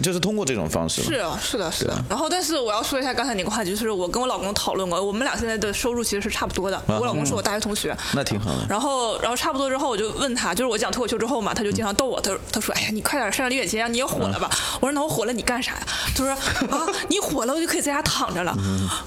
[0.02, 1.02] 就是通过这种方式。
[1.02, 1.94] 是啊，是的，是的。
[2.08, 6.80] 然后，但是我要说一下刚才那个话题，就是我跟我老公讨论过，我们俩现在的收入其实是差不多的。
[6.86, 8.66] 我老公是我大学同学，那挺好的。
[8.68, 14.50] 然后，然后差不多之后，我就问他，就是我讲脱口秀之后嘛，他就经常逗我，他说他说，哎呀，你快点上李远杰，你也火了吧？
[14.80, 15.80] 我说那我火了，你干啥呀？
[16.14, 18.56] 他说啊，你火了，我就可以在家躺着了。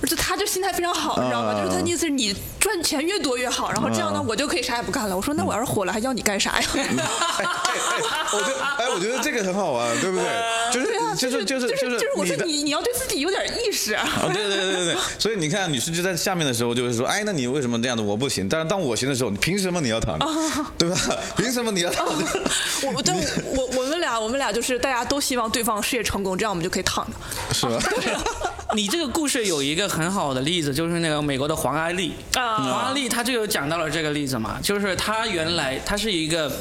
[0.08, 1.54] 就他就心态非常好，你知道吗？
[1.54, 5.15] 就是他的意思是你赚钱越多越好，然后这样呢，我就可以啥也不干了。
[5.15, 6.67] 我说那我要是火了，还要你干啥呀？
[6.71, 10.25] 我觉得哎，我觉得这个很好玩，对不对？
[10.71, 12.36] 就 是对啊，就是就是就是就是我说。
[12.46, 13.94] 你你要对自己有点意识。
[13.94, 18.48] 啊，对对对对对，所以你看，女士就在下面的时候就会说，哎，那你为什么这样的我不行？
[18.48, 20.26] 但是当我行的时候，你凭什么你要躺着，
[20.78, 20.96] 对吧？
[21.36, 22.26] 凭什么你要躺着？
[22.94, 23.15] 我但
[23.56, 27.13] 我我们俩我们俩就是大家都希望对方事业成功，这样我们就可以躺着。
[27.54, 27.80] 是吧？
[28.74, 32.13] 你这个故事有一个很好的例子，就是那个美国的黄安丽。
[32.36, 36.52] 啊黄安丽她就有讲到了这个例子嘛，就是她原来她是一个。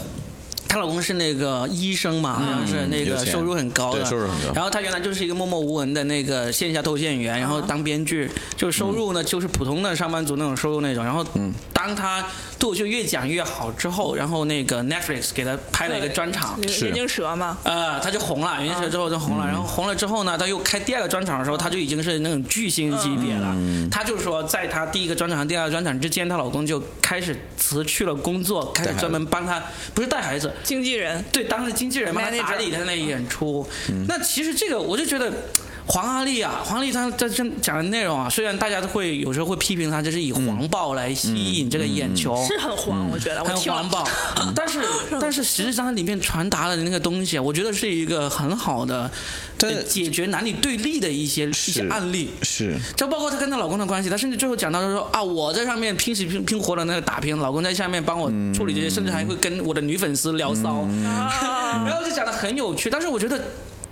[0.68, 4.52] 她老公是那个医生嘛，好像是那个收入很高的，对收入很高。
[4.54, 11.04] 然后她原来就是一个默默无闻的那个线下脱线员，然后当编剧，就收入呢就是普通的上班族那种收入那种。
[11.04, 11.24] 然后
[11.72, 12.24] 当她
[12.59, 16.87] 脱口秀越讲越好之后，然后那个 Netflix 给她拍了一个专场，是。
[16.87, 23.57] 眼镜蛇嘛，呃，她就红了，眼镜蛇之后就红了，然后红了之后呢，她又开第二个专场的时候，她就已经是那种巨星级别了。
[23.90, 29.62] 她就说，在她第一个专场和第二个专场之间，她老公就开始辞去了工作，开始专门帮她，
[29.94, 31.24] 不是带孩子，经纪人。
[31.32, 33.68] 对，当着经纪人帮他 Manager 打理他那演出。
[34.06, 35.32] 那其实这个我就觉得。
[35.90, 44.07] 黄阿丽啊，黄阿丽她在这讲的内容啊，虽然大家都会有时候会批评她，就是以黄暴来吸引这个眼球，是很黄，我觉得很黄暴，
[44.55, 44.81] 但是
[45.18, 49.11] 但是实际上它里面传达的那个东西啊，我觉得是一个很好的
[49.88, 52.29] 解决男女对立的一些一些案例。
[52.42, 60.87] 是就包括她跟她老公的关系，她甚至最后讲到说啊，我在上面拼死拼拼活的那个打拼，老公在下面帮我处理这些，甚至还会跟我的女粉丝聊骚，
[61.87, 62.90] 然后就讲的很有趣。
[62.90, 63.42] 但是我觉得。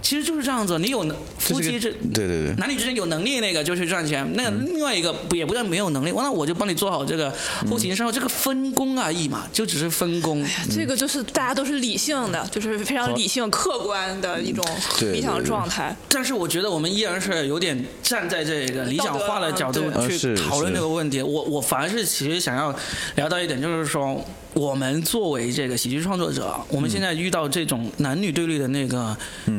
[0.06, 2.54] 其实就是这样子，你有能夫妻之对对对。
[2.58, 7.34] 男女之间有能力那个就去赚钱，那另外一个也不但没有能力，那我就帮你做好这个
[7.68, 10.46] 后勤生活，这个分工而已嘛，就只是分工。
[10.70, 14.64] 这个就是大家都是理性的，就是非常理性、客观的一种
[15.00, 15.96] 理想状态。
[16.08, 21.20] 但是我觉得我们依然是有点站在这个理想化的角度去讨论这个问题。
[21.20, 22.72] 我我反而是其实想要
[23.16, 29.16] 聊到一点，就是说我们作为这个喜剧创作者，我们现在遇到这种男女对立的那个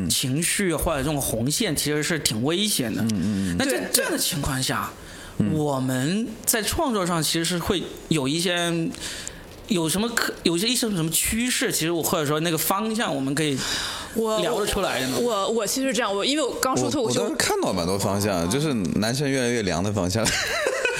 [0.09, 3.01] 情绪或者这种红线，其实是挺危险的。
[3.01, 4.91] 嗯嗯那在这样的情况下，
[5.53, 8.89] 我们在创作上其实是会有一些。
[9.67, 11.69] 有什么可有一些一些什么趋势？
[11.69, 13.59] 其实我或者说那个方向，我们可以
[14.13, 15.17] 我聊得出来的呢。
[15.19, 20.25] 我我其实是这样，我因为我刚说我脱口秀我看到蛮多方向，就是男生越来越凉的方向。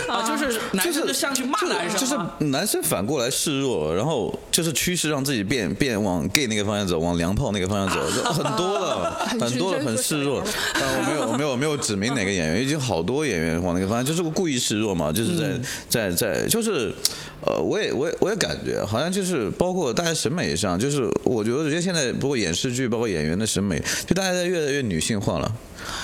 [0.08, 10.44] 啊，就是男生就像去骂男生就是啊男生反过来示弱，然后就是趋势让自己变变往 gay 那个方向走，往娘炮那个方向走，就很多了， 很多了，很示弱。
[10.74, 16.94] 但我没有没有没有指明哪个演员，已经好多演员往那个方向，就是故意示弱嘛，就是在在在就是。
[17.46, 25.50] 呃，我也我也我也感觉好像就是包括大家审美上，就是我觉得我觉得现在包括演视剧，包括演员的审美，就大家在越来越女性化了，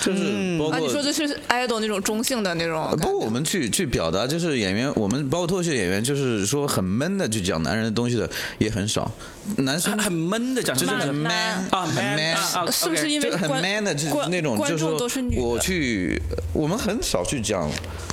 [0.02, 9.12] 就是包括啊，你说的是 idol 那种中性的那种包括我们去去表达，就是演员，我们包括脱口秀演员，就是说很闷的去讲男人的东西的也很少，
[9.58, 16.22] 男生很很闷的讲，就是很 man 啊很 man 啊啊是不是因为很观 man 的，就是那种，观就是说众都是女的我去，
[16.54, 17.70] 我们很少去讲，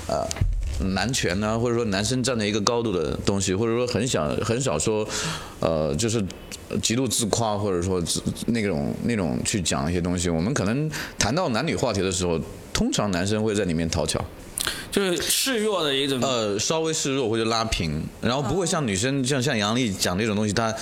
[0.08, 0.26] 呃。
[0.94, 5.06] 男权呢、或者说男生站在一个高度的东西，或者说很想很少说，
[5.60, 6.24] 呃，就是
[6.82, 8.02] 极度自夸，或者说
[8.46, 10.28] 那种那种去讲一些东西。
[10.28, 12.40] 我们可能谈到男女话题的时候，
[12.72, 14.24] 通常男生会在里面讨巧。
[14.90, 16.20] 就是示弱的一种。
[16.20, 20.74] 呃，稍微示弱或者拉平，然后不会像女生像像杨丽讲那种东西，她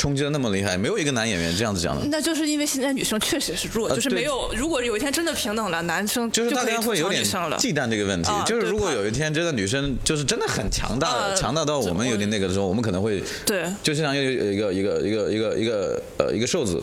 [0.00, 2.06] 冲击的那么厉害，没有一个男演员这样子讲的。
[2.06, 4.50] 那就是因为现在女生确实是弱，就是没有。
[4.56, 7.22] 如果有一天真的平等了，男生就是大家会有点。
[7.58, 16.82] 忌惮这个问题啊，就是如果有一天真的女生就是真的很强大，呃强大到我们有点那个的时候，我们可能会对就像有一个一个一个一个一个呃一个瘦子，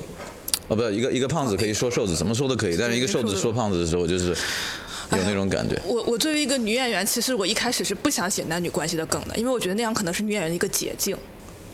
[0.67, 4.30] 哦不，一个一个胖子可以说瘦子，怎么说都可以，但是一个瘦子说胖子的时候，就是
[5.12, 5.82] 有那种感觉。
[5.86, 11.17] 我我作为一个女演员，其实我一开始是不想写男女关系的梗的，因为我觉得那样可能是女演员的一个捷径。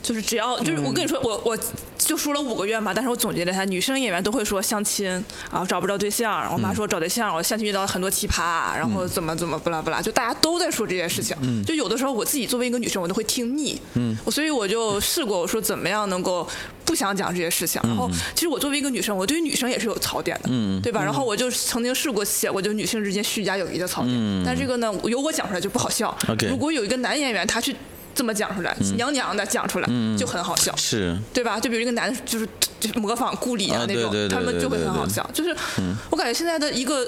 [0.04, 1.58] 就是只要就是我跟你说，我我
[1.98, 5.06] 就说了五个月嘛，但是我总结了一下，女生演员都会说相亲，
[5.50, 11.36] 然后找不着对象，我妈说找对象，我相亲遇到了很多奇葩，然后怎么怎么不啦不啦，就大家都在说这件事情。
[11.66, 13.82] 就有的时候我自己作为一个女生，我都会听腻。
[13.94, 16.46] 嗯，所以我就试过，我说怎么样能够
[16.84, 17.82] 不想讲这些事情。
[17.86, 20.50] 然后其实我作为一个女生，我对于女生也是有槽点的，
[20.82, 21.02] 对吧？
[21.02, 26.14] 然后我就曾经试过写过，就女性之间虚假友谊的槽点，但这个呢，由我讲出来就不好笑。
[26.50, 27.74] 如果有一个男演员他去
[28.16, 30.76] 这么讲出来，娘娘的讲出来，就很好笑。
[30.76, 31.60] 是，对吧？
[31.60, 32.48] 就比如一个男的，就是
[32.80, 35.28] 就是模仿顾里啊啊那种，他们就会很好笑。
[35.34, 35.56] 就是
[36.10, 37.08] 我感觉现在的一个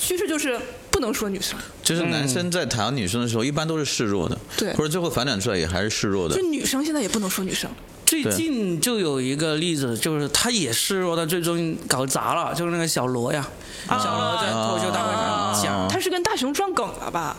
[0.00, 6.42] 趋势就是不能说女生，就是男生在谈女生的时候，一般都是示弱的，对或者最后反转出来也还是示弱的就。
[6.42, 7.70] 女生现在也不能说女生。
[8.06, 13.46] 最近就有一个例子，就是他也示弱，他最终搞砸了，就是那个小罗呀，
[13.88, 17.36] 小罗在脱口秀大会上讲，他是跟大熊撞梗了吧？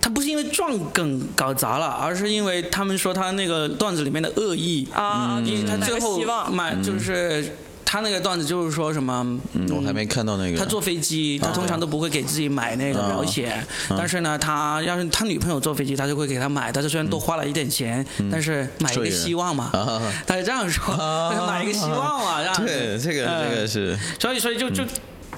[0.00, 6.52] 他不是因为撞梗搞砸了，而是因为他们说他那个段子里面的恶意啊，因为他最后希望。
[6.52, 7.56] 买就是
[7.92, 10.56] 他那个段子就是说什么，嗯，我还没看到那个。
[10.56, 16.72] 他坐飞机，他通常都不会给自己买那个保险，但是呢，他要是他女朋友坐飞机，他就会给他买。
[16.72, 19.68] 他就虽然多花了一点钱，但是买一个希望嘛。
[19.74, 20.96] 啊，他是这样说，
[21.46, 22.42] 买一个希望嘛。
[22.64, 23.98] 对，这个呃这个是。
[24.18, 24.82] 所以所以就就。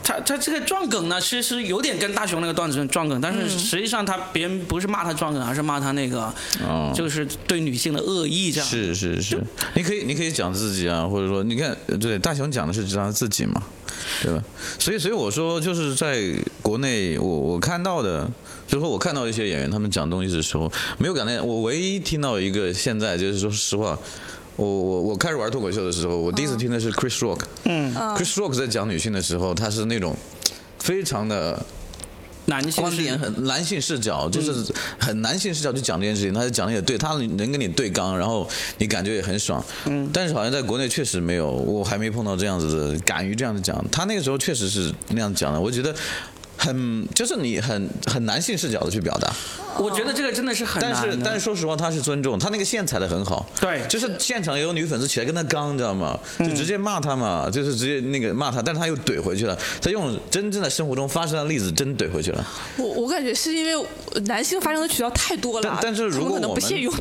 [0.05, 8.69] 他他这个撞梗呢，其实有点跟大雄那个段子撞梗，但是实际上他别人不是骂他撞梗，而是骂他那个，哦就是对女性的恶意这样。
[8.69, 9.43] 是是是，
[9.75, 13.63] 你可以你可以讲自己啊，或者说你看，对大雄讲的是他自己嘛，
[14.23, 14.45] 对吧？
[14.79, 16.23] 所以所以我说就是在
[16.61, 18.31] 国内，我我看到的，
[18.69, 23.99] 就是说我看到一些演员他们讲东西的时候，没有感觉，我唯一听到一个现在就是说实话。
[24.57, 27.41] 我我我开始玩脱口秀的时候，我第一次听的是 Chris Rock。
[27.65, 30.17] 嗯，Chris Rock 在讲女性的时候，他是那种
[30.79, 31.61] 非常的
[32.47, 39.65] 男性是观点很男性视角，就是很男性视角去讲这件事情，他就讲的也对，他能跟你对刚，然后你感觉也很爽。
[39.87, 43.85] 嗯，但是好像在国内确实没有，我还没碰到这样子的敢于这样子讲。
[43.91, 45.93] 他那个时候确实是那样讲的，我觉得
[46.57, 49.35] 很就是你很很男性视角的去表达。
[49.79, 53.83] 我觉得这个真的是很难但是但是说实话，他是尊重他那个线踩的很好，对。
[53.89, 56.19] 就是现场有女粉丝起来跟他刚，你知道吗？
[56.39, 62.47] 就直接骂他嘛，就是直接那个骂他，但是他又怼回去了，他用真正的生活中发生的例子真怼回去了。
[62.77, 63.87] 我我感觉是因为
[64.27, 66.39] 男性发生的渠道太多了，但但是如果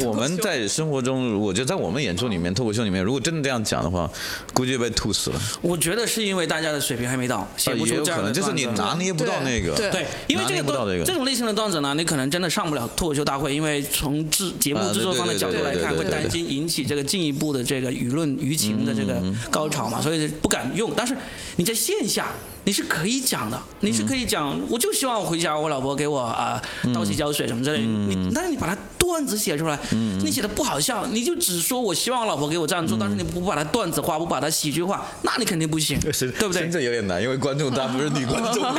[0.05, 4.09] 我们在生活中，我觉得在我们演出里面、脱口秀里面，如果真的这样讲的话，
[4.53, 5.41] 估计被吐死了。
[5.61, 9.73] 我觉得是因为大家的水平还没到，也有可不出这样的能就是你拿捏不到那个。
[9.75, 9.91] 对。
[9.91, 11.03] 对，因为拿这个段捏不到这个。
[11.03, 20.91] 这种类型的段子呢，你可能真的上不了脱口秀大会，因为从制节目啊制作方的角度来看，会担心引起这个进一步的这个舆论舆情的这个嗯高潮嘛，所以不敢用。
[20.95, 21.15] 但是
[21.55, 22.31] 你在线下。
[22.65, 26.61] 你是可以讲的，你是可以讲，我就希望我回家，我老婆给我啊、
[26.93, 27.83] 倒洗脚水什么之类的。
[27.85, 36.71] 嗯你，但是你把它段子写出来，你写的不好笑，你就只说我希望我老婆给我这样嗯做，但是你不把它段子化，不把它喜剧化，那你肯定不行， 对不对深？
[36.71, 38.63] 圳有点难，因为观众大部分是女观众。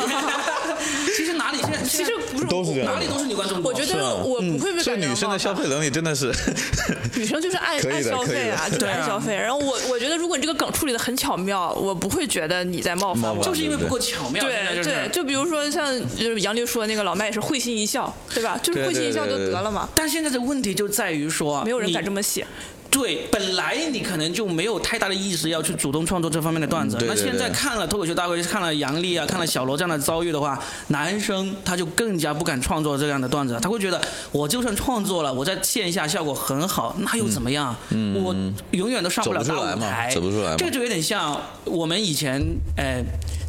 [1.17, 3.63] 其实哪里现在其实不是都是这样哪里都是女观众。
[3.63, 6.33] 我觉得我不会被所以感觉女生的消费能力真的是，
[7.15, 9.35] 女生就是爱爱消费啊，就是爱消费。
[9.37, 13.37] 然后我我觉得，如果你这个梗处理的很巧妙，我不会觉得你在冒犯我。
[13.37, 18.59] 冒犯就是因为不够巧妙，对对，就比如说像就是杨丽说的那个老麦也是会心一笑，对吧？
[18.63, 22.47] 就是会心一笑就得了嘛，但现在的问题就在于说，没有人敢这么写。
[22.91, 26.97] 对，本来你可能就没有太大的意识要去主动创作这方面的段子。
[26.97, 30.57] 嗯对对那现在看了脱口秀大会，看了杨笠啊，看了小罗这样的遭遇的话，
[30.89, 34.01] 男生他就更加不敢创作这样的段子，他会觉得
[34.31, 37.75] 我就算创作了，我在线下效果很好，那又怎么样？
[37.91, 38.33] 我
[38.71, 42.41] 永远都上不了大走不出来嘛舞台，走不出来嘛这个就有点像我们以前，
[42.77, 43.03] 呃。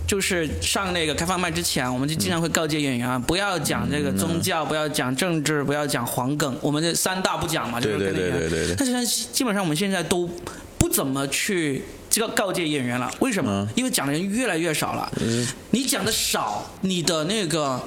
[0.08, 10.30] 就是上那个开放麦之前，我们就经常会告诫演员啊，不要讲这个宗教，不要讲政治，不要讲黄梗，我们这三大不讲嘛，就是对对跟演员对对对对但是基本上我们现在都
[10.78, 13.51] 不怎么去这个告诫演员了，为什么？
[13.51, 15.12] 嗯因为讲的人越来越少了。
[15.72, 17.82] 你讲的少，你的那个。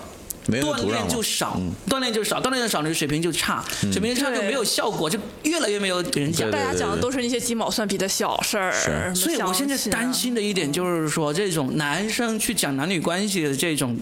[0.48, 6.50] 锻炼就少，嗯锻炼就少，锻炼的少，你的水平就差，水平差就没有效果，就越来越没有人讲。
[6.50, 13.98] 大家讲的都是那些鸡毛蒜皮的小事儿，所以我现在担心的一点就是说，这种男生去讲男女关系的这种。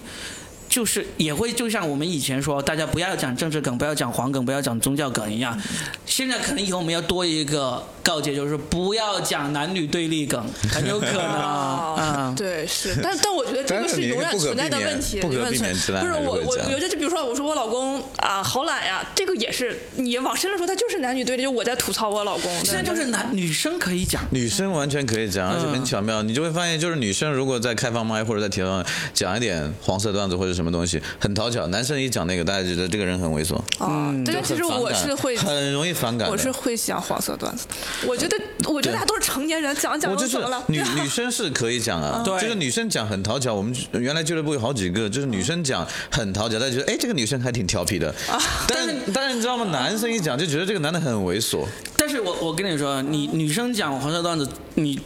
[0.68, 5.59] 就是也会就像我们以前说，大家不要讲政治梗，不要讲黄梗，不要讲宗教梗一样。
[6.05, 10.40] 现在可能以后我们要多一个告诫，就是不要讲男女对立梗，
[10.70, 11.96] 很有可能啊。
[11.96, 26.22] 啊，对，是，但但我觉得这个是永远存在的问题，不可永远存不是我我我觉得就比如说我说我老公啊好懒呀，这个也是你往深了说，他就是男女对立，就我在吐槽我老公，现在就是男女生可以讲，女生完全可以讲，而且很巧妙。
[26.22, 31.66] 你就会发现，就是女生如果在开放麦或者在铁饭讲一点黄色段子或者什么东西，很讨巧。
[31.68, 35.36] 男生一讲那个，大家觉得这个人很猥琐，啊，对，但其实我是会。
[35.36, 36.28] 很容易反感。
[36.28, 37.74] 我是会讲黄色段子的，
[38.07, 38.36] 我觉得，
[38.68, 40.62] 我觉得大家都是成年人，讲一讲我就怎么了？
[40.68, 43.55] 女女生是可以讲啊，对就是女生讲很讨巧。
[43.55, 48.14] 我们原来俱乐部有好几个，就是女生讲很讨巧，大家觉得哎这个女生还挺调皮的。
[48.68, 49.64] 但是但是你知道吗？
[49.72, 51.64] 男生一讲就觉得这个男的很猥琐。
[51.97, 54.99] 但是我我跟你说，你女生讲黄色段子，你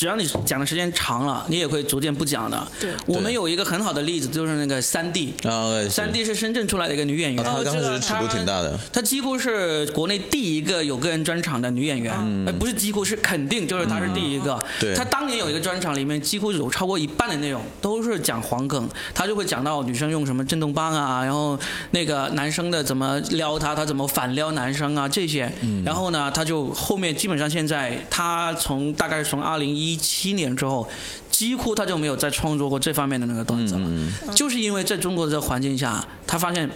[0.00, 2.66] 只要你讲的时间长了，你也会逐渐不讲的。
[2.80, 5.34] 对我们有一个很好的例子，就是那个三 D。
[5.44, 8.80] 啊，三 D 是深圳出来的一个女演员，啊她当时尺度挺大的。
[8.90, 14.54] 她几乎是国内第一个有个人专场的女演员，嗯，不是几乎是肯定就是她是第一个。
[14.54, 21.58] 嗯对她当年有一个专场，里面几乎有超过一半的内容都是讲黄梗，她就会讲到女生用什么震动棒啊，然后
[21.90, 25.52] 那个男生的怎么撩她，她怎么反撩男生啊这些。
[25.60, 30.88] 嗯然后呢，她就后面基本上现在她从大概是从二零一七年之后。
[31.30, 36.68] 几乎他就没有再创作过这方面的那个段子了，嗯就是因为在中国的这个环境下，他发现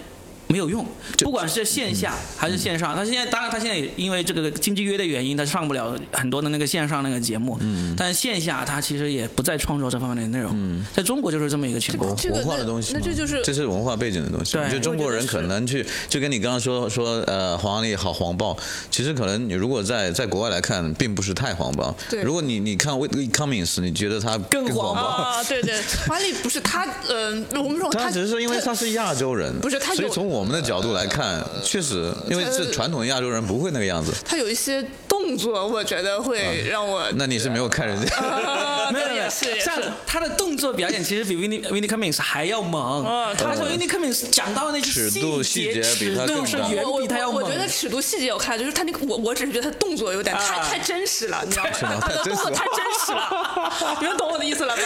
[0.46, 0.86] 没有用，
[1.18, 2.94] 不管是线下还是线上。
[2.94, 7.56] 他现在当然他现在也因为这个经济约的原因，他上不了很多的那个线上那个节目。
[7.60, 7.94] 嗯。
[7.96, 10.52] 但是线下他其实也不再创作这方面的内容。
[10.54, 10.84] 嗯。
[10.94, 12.14] 在中国就是这么一个情况。
[12.34, 14.52] 文化的东西，那这就是这是文化背景的东西。
[14.52, 18.56] 对我觉得中国人可能去，就跟你刚刚说说呃黄历好黄暴，
[18.90, 21.94] 其实可能你如果在在国外来看，并不是太黄暴。
[22.10, 25.02] 对如果你你看 w i Cummings，你觉得他更黄黄暴？
[25.02, 34.12] 啊，对对， 黄丽不是他，嗯、我们说他只是因为他是亚洲人，不是他有所以从我们的角度来看，确实，因为是传统的亚洲人不会那个样子。
[34.24, 34.84] 他有一些
[35.24, 37.02] 动作，我觉得会让我。
[37.16, 39.90] 那你是没有看人家，啊没有对也是像是。
[40.06, 43.04] 他的动作表演其实比 Winnie Winnie Cummings 还要猛。
[43.06, 47.42] 嗯他他说 Winnie Cummings 讲到那些尺度细节比尺他更是远我比他要猛。
[47.42, 52.00] 我我觉得尺度细节有看，就是他那个我我只是觉得他动作有点太、啊太真实了，你知道吗？
[52.24, 54.82] 动作太真实了， 你们懂我的意思了吧？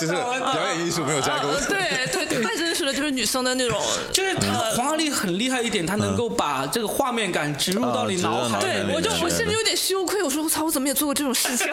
[0.00, 1.50] 就是表演艺术没有加工。
[1.50, 3.80] 呃对对对，太真实了，就是女生的那种。
[4.12, 11.66] 就是他黄阿丽很厉害一点，她能够把这个画面感植入到你脑海对，我就我是甚至有点羞愧，我说我操，我怎么也做过这种事情？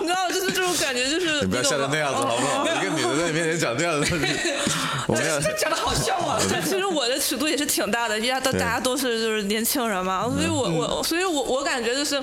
[0.00, 2.66] 你知道，就是这种感觉，就是你不要笑成那样子好不好？
[2.66, 4.06] 一个女的在你面前讲这样的，
[5.08, 6.38] 我们要这讲的好笑啊！
[6.48, 12.22] 对，其实我的尺度也是挺大的，因为大大家都是就是年轻人嘛，所以我我所以我我感觉就是。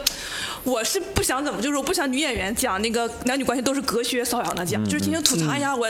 [0.66, 5.86] 我是不想怎么，就是我不想女演员讲那个男女关系都是隔靴搔痒的讲，就是进行吐槽一下我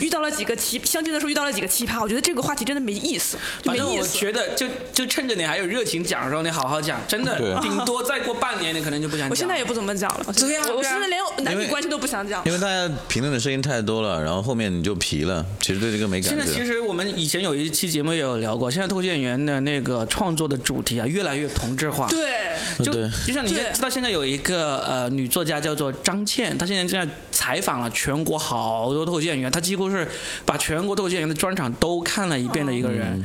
[0.00, 4.18] 遇到了几个奇相亲的时候遇到了几个奇葩，我觉得这个话题真的没意思，就反正我没意思。
[4.18, 9.30] 觉得，就就趁着你还有热情讲的时候，你好好讲， 真的对，顶多再过半年，你可能就不想讲。
[9.30, 12.52] 我现在也不怎么讲了，对呀我我对呀甚至连男女关系都不想讲因。
[12.52, 16.64] 为大家评论的声音太多了，然后后面你就皮了，其实对这个没感觉现在其。
[16.64, 22.06] 实我们以前有一期节目也有聊过，现在脱口秀演员的那个创作的主题啊，越来越同质化。
[22.08, 30.06] 对，就就像你现在对知道，现在有一个呃女作家叫做张倩，她现在正在采访了全国好多脱口秀演员，她几乎都是
[30.46, 33.20] 把全国斗剑人的专场都看了一遍的一个人。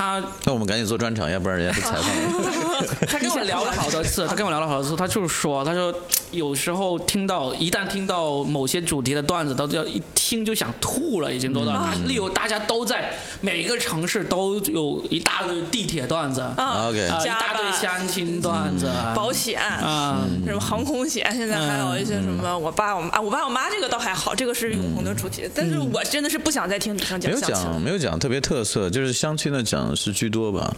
[0.00, 2.06] 她那我们赶紧做专场，要不然人家不采访。
[3.06, 5.94] 他跟我聊了好多次，他跟我聊了好多次，他就是说，他说
[6.30, 11.72] 有时候听到，一旦听到某些主题的段子，都要一听就想吐了，已经都到。
[12.06, 20.24] 例如大家都在每个城市都有一大堆地铁段子，啊、一大堆相亲段子，保险啊。
[20.46, 25.42] 什么航空险，现在还有一些什么我爸我妈，我爸我妈这个倒还好，这个是永恒的主题。
[25.54, 27.82] 但是我真的是不想再听女生没有讲相亲了讲，。
[27.82, 30.74] 没有讲特别特色，就是相亲的讲是居多吧。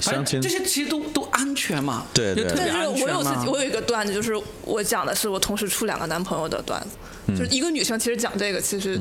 [0.00, 2.44] 反相亲正这些其实都都安全嘛，对对。
[2.44, 4.32] 就特别但是安全我有自己，我有一个段子，就是
[4.62, 6.88] 我讲的是我同时处两个男朋友的段子，
[7.28, 9.00] 就是一个女生其实讲这个其实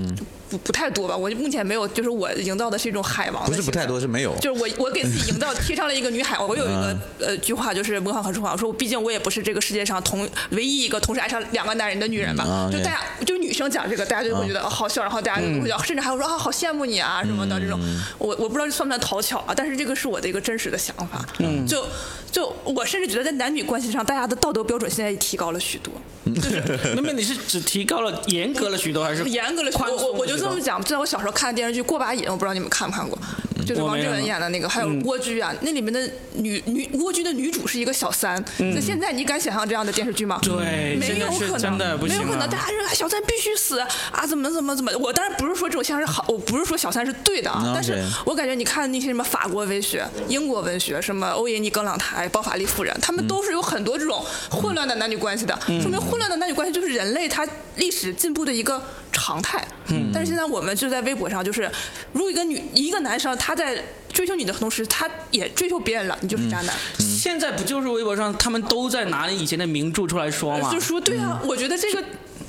[0.49, 4.35] 不不太多吧，我目前没有，就是我营造的是一种海王不是不太多，是没有。
[4.37, 17.79] 就是我我给自己营造贴上了一个女海王， 我有一个呃句话就是模仿和说话，我说毕竟我也不是这个世界上同唯一一个同时爱上两个男人的女人吧，啊就大家就女生讲这个，大家就会觉得哦好笑，然后大家就会笑甚至还会说啊好羡慕你啊什么的这种，
[18.17, 21.25] 我我不知道这算不算讨巧啊，但是这个是我的一个真实的想法，
[21.67, 21.85] 就
[22.31, 25.93] 就我甚至觉得在男女关系上，大家的道德标准现在也提高了许多，
[26.35, 26.61] 就是
[26.95, 29.95] 那么你是只提高了、严格了许多，还是严格了许多。
[29.95, 33.17] 我我我就这么讲，就像我小时候看的电视剧《过把瘾》，我不知道你们看没看过，
[33.65, 38.43] 就是王志文演的那个，还有嗯蜗居啊，那里面的女女蜗居的女主是一个小三。
[38.57, 40.39] 那现在你敢想象这样的电视剧吗？
[40.43, 44.91] 嗯对没有可能，真的不行没有可能，了大家认为小三必须死啊，怎么怎么怎么？
[44.99, 57.47] 我当然不是说这种现象是好，我不是说小三是对的啊嗯，但是我感觉你看那些什么法国文学、英国文学，什么欧耶妮·葛朗台、包法利夫人，他们都是有很多这种混乱的男女关系的，说明混乱的男女关系就是人类他
[57.77, 59.65] 历史进步的一个常态。
[60.13, 61.69] 但是现在我们就在微博上，就是
[62.11, 66.75] 如果一个女一个男生他在追求你的同时，他也追求别人了，你就是渣男。
[66.99, 70.69] 现在不就是微博上他们都在拿以前的名著出来说吗？
[70.71, 72.03] 就说对啊，我觉得这个。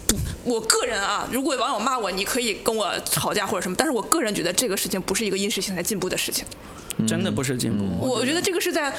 [0.06, 6.44] 不我个人啊，如果网友骂我，你可以跟我吵架或者什么，但是我个人觉得这个事情不是一个因时性在进步的事情。
[7.08, 7.84] 真的不是进步。
[8.06, 8.94] 我觉得这个是在，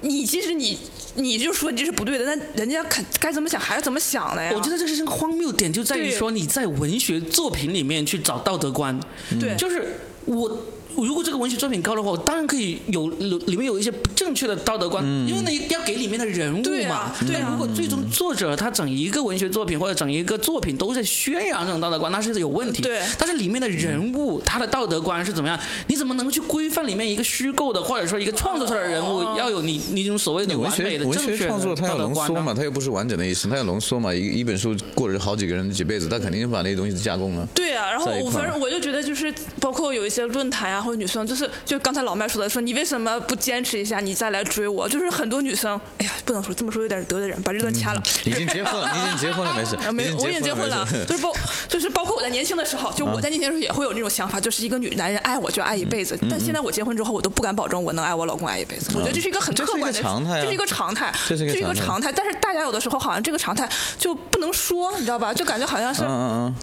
[0.00, 0.76] 你其实你
[1.14, 4.50] 你就说你这是不对的，那人家肯该怎么想还是怎么想的呀？
[4.52, 8.98] 我觉得这是个荒谬点，就在于说你在文学作品里面去找道德观。
[9.38, 10.58] 对就是我。
[10.96, 17.14] 如果这个文学作品高的话，我当然可以有里面有一些不正确的道德观，因为呢要给里面的人物嘛对啊。
[17.26, 22.82] 对啊如果最终作者他整一个文学作品或者整一个作品都在宣扬这种道德观，那是有问题。
[22.82, 25.58] 对但是里面的人物他的道德观是怎么样？
[25.86, 34.12] 你怎么能去规范里面一个虚构的或者说一个创作出来的人物要有你你这种所谓的文完美的正确的学创作它要道德观呢浓缩嘛，它又不是完整的意思，他要浓缩嘛。
[34.14, 37.46] 一一本书过了好几个人的几辈子，他肯定把那些东西加工了。
[37.54, 44.88] 对啊，然后我反正我就觉得就是包括有一些论坛啊或者女生，就是就刚才老麦说的，说你为什么不坚持一下，你再来追我？
[44.88, 48.02] 就是很多女生，哎呀，不能说这么说有点得罪人，把这段掐了。
[48.24, 49.76] 已经结婚了， 你已经结婚了，没事。
[49.76, 51.32] 啊，没，我已经结婚了，就是包，
[51.68, 56.18] 就是包括我在年轻的时候，就我在年轻的时候也会有那种想法，就是一个女男人爱我就爱一辈嗯子。
[56.30, 58.90] 但现在我结婚之后，我都不敢保证我能爱我老公爱一辈子。
[58.94, 62.12] 我觉得这是一个很客观的，常态啊这是一个常态，这是一个常态。
[62.12, 63.68] 但是大家有的时候好像这个常态
[63.98, 65.32] 就不能说，你知道吧？
[65.32, 66.02] 就感觉好像是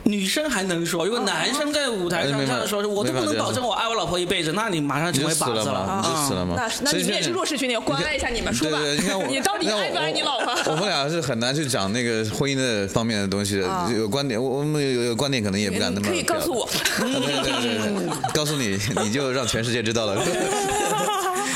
[0.04, 6.56] 女生还能说，如果男生在舞台上哎没法这样说，我都不能保证我爱我老婆一辈子，那你马上成为靶子了嘛，你就啊死了嘛。
[6.58, 10.54] 那那你们也是弱势群体，关爱一下你们，说吧，对对，你看我，你到底爱不爱你老婆？
[10.74, 16.68] 我们俩是很难去讲那个婚姻的方面的东西的，有观点，我我们有有观点可能也不敢那么你可以告诉我。
[17.00, 20.16] 对对对对对，告诉你，你就让全世界知道了。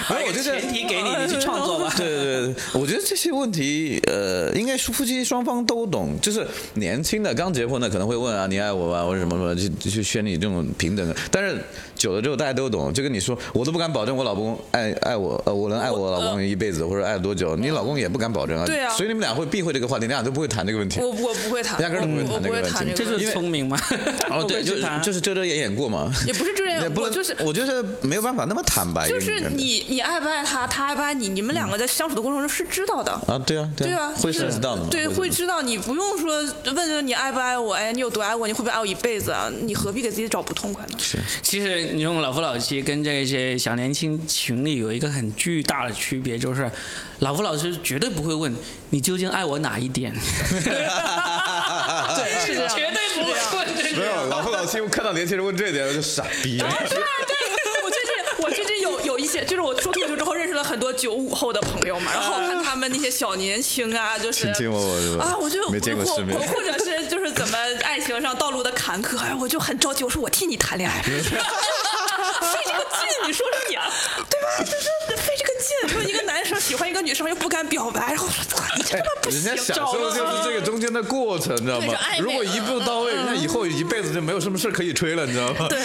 [0.10, 1.94] 把一个我觉得前提给你， 你去创作吧。
[1.98, 6.20] 对对对，我觉得这些问题，呃，应该是夫妻双方都懂。
[6.22, 11.16] 就是年轻的刚结婚的可能会问啊，你爱我吧，或者什么什么，就去宣你这种平等的。
[11.32, 11.58] 但是
[11.96, 12.94] 久了之后，大家都懂。
[12.94, 18.66] 就跟你说，我都不敢保证我老公爱爱我，呃，我能爱我老公一辈子，或者爱多久，你老公也不敢保证啊。
[18.66, 21.00] 对啊所以你们俩会避讳这个话题，你俩都不会谈这个问题。
[21.00, 23.78] 我我不会谈，压根儿都不会谈我我不会谈这个问题这就是聪明嘛。
[24.30, 26.12] 哦， 对，就就是遮遮掩掩过嘛。
[26.28, 29.08] 也不是遮为 也不能，我就是我觉得没有办法那么坦白。
[29.08, 33.12] 就是你你爱不爱他，他爱不爱你，你们两个在相处的过程中是知道的。
[33.28, 35.62] 啊，对啊，对啊，啊，会是知道的，对，会知道。
[35.62, 39.50] 你不用说问问你爱不爱我，哎，你有多爱我，你会不会爱我一辈子啊？
[39.62, 40.98] 你何必给自己找不痛快呢？
[41.00, 46.70] 是其实你用老夫老妻跟这些小年轻情侣有一个很巨大的区别，就是
[47.20, 48.54] 老夫老妻绝对不会问
[48.90, 50.14] 你究竟爱我哪一点，
[50.52, 56.62] 对，是这样，绝对不会问这没有老夫老妻，我看到年轻人问这一点，我就傻逼。
[58.40, 71.12] 我最近有有一些，就是我说脱口秀之后认识了很多九五后的朋友嘛，然后看他们那些小年轻啊，就是卿卿我我啊，我就没见过世面或或者是就是怎么爱情上道路的坎坷，哎，我就很着急，我说我替你谈恋爱， 费
[72.66, 73.90] 这个劲，你说说你啊，
[74.30, 74.48] 对吧？
[74.60, 81.94] 就是费这个劲，说一个男生喜欢一个女生又不敢表白，然后说操，你这他妈不行人家，享受的就是这个中间的过程，你知道吗？
[82.20, 85.68] 如果一步到位，人家以后一辈子就没有什么事可以吹了，你知道吗？
[85.70, 85.80] 对，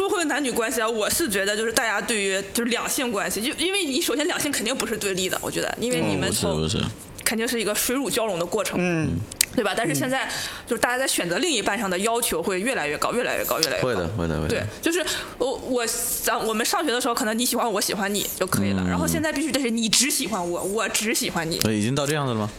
[0.00, 6.78] 说回男女关系啊，我是觉得就是大家对于就是两性关系，就因为你首先两性肯定不是对立的，我觉得，因为你们不是从不是，
[7.22, 9.10] 肯定是一个水乳交融的过程，嗯，
[9.54, 9.74] 对吧？
[9.76, 10.26] 但是现在
[10.66, 13.88] 就是大家在选择另一半上的要求会越来越高，越来越高，越来越高。
[13.88, 15.04] 会的会的会的对，就是
[15.36, 21.60] 我我想我们上学的时候，可能你喜欢我，喜欢你就可以了，然后现在必须得是你只喜欢我，我只喜欢你。
[21.64, 22.50] 呃已经到这样子了吗？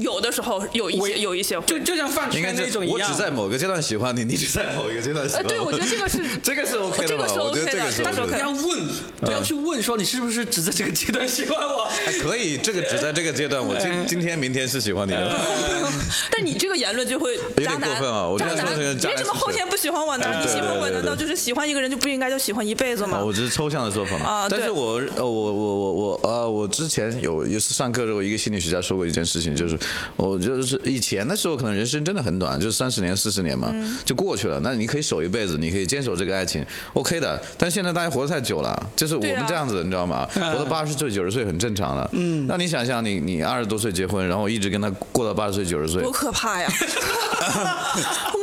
[0.00, 3.18] 有的时候有一我些有一些会就就像饭圈那种一样我只。
[3.18, 7.26] 在某个阶段喜欢你， 你只在某一个阶段喜呃，欢对，我觉得这个是 这个是 OK 的吧？
[7.26, 8.38] 这个是 OK 的这个是但是的不。
[8.38, 8.88] 要问，
[9.20, 11.84] 不要去问说你是不是只在这个阶段喜欢我。
[12.04, 13.64] 还可以，这个只在这个阶段。
[13.64, 15.36] 我今今天、明天是喜欢你的，
[16.30, 20.26] 但你这个言论就会点渣男过分啊我渣男，觉得说这个渣男为什么后天不喜欢我呢？
[20.42, 23.24] 你喜欢我，难道就是喜欢一个人就不应该就喜欢一辈子啊，吗？
[23.24, 24.26] 我只是抽象的说法嘛。
[24.26, 29.77] 啊对但是我呃我我我我呃，我之前有一次上课的时候，一个心理学家说过一件事情，就是
[30.16, 34.60] 我就是以前的时候可能人生真的很短，就是三十年、四十年嘛，嗯就过去了。
[34.62, 36.64] 那你可以守一辈子，你可以坚守这个爱情
[36.94, 37.40] ，OK 的。
[37.56, 40.28] 但现在大家活得太久了，就是我们这样子，你知道吗？
[40.34, 42.08] 活到八十岁、九十岁很正常了。
[42.12, 42.46] 嗯。
[42.46, 46.68] 那你想想，你你二十多岁结婚，然后一直跟他过到八十岁、九十岁多，可怕呀！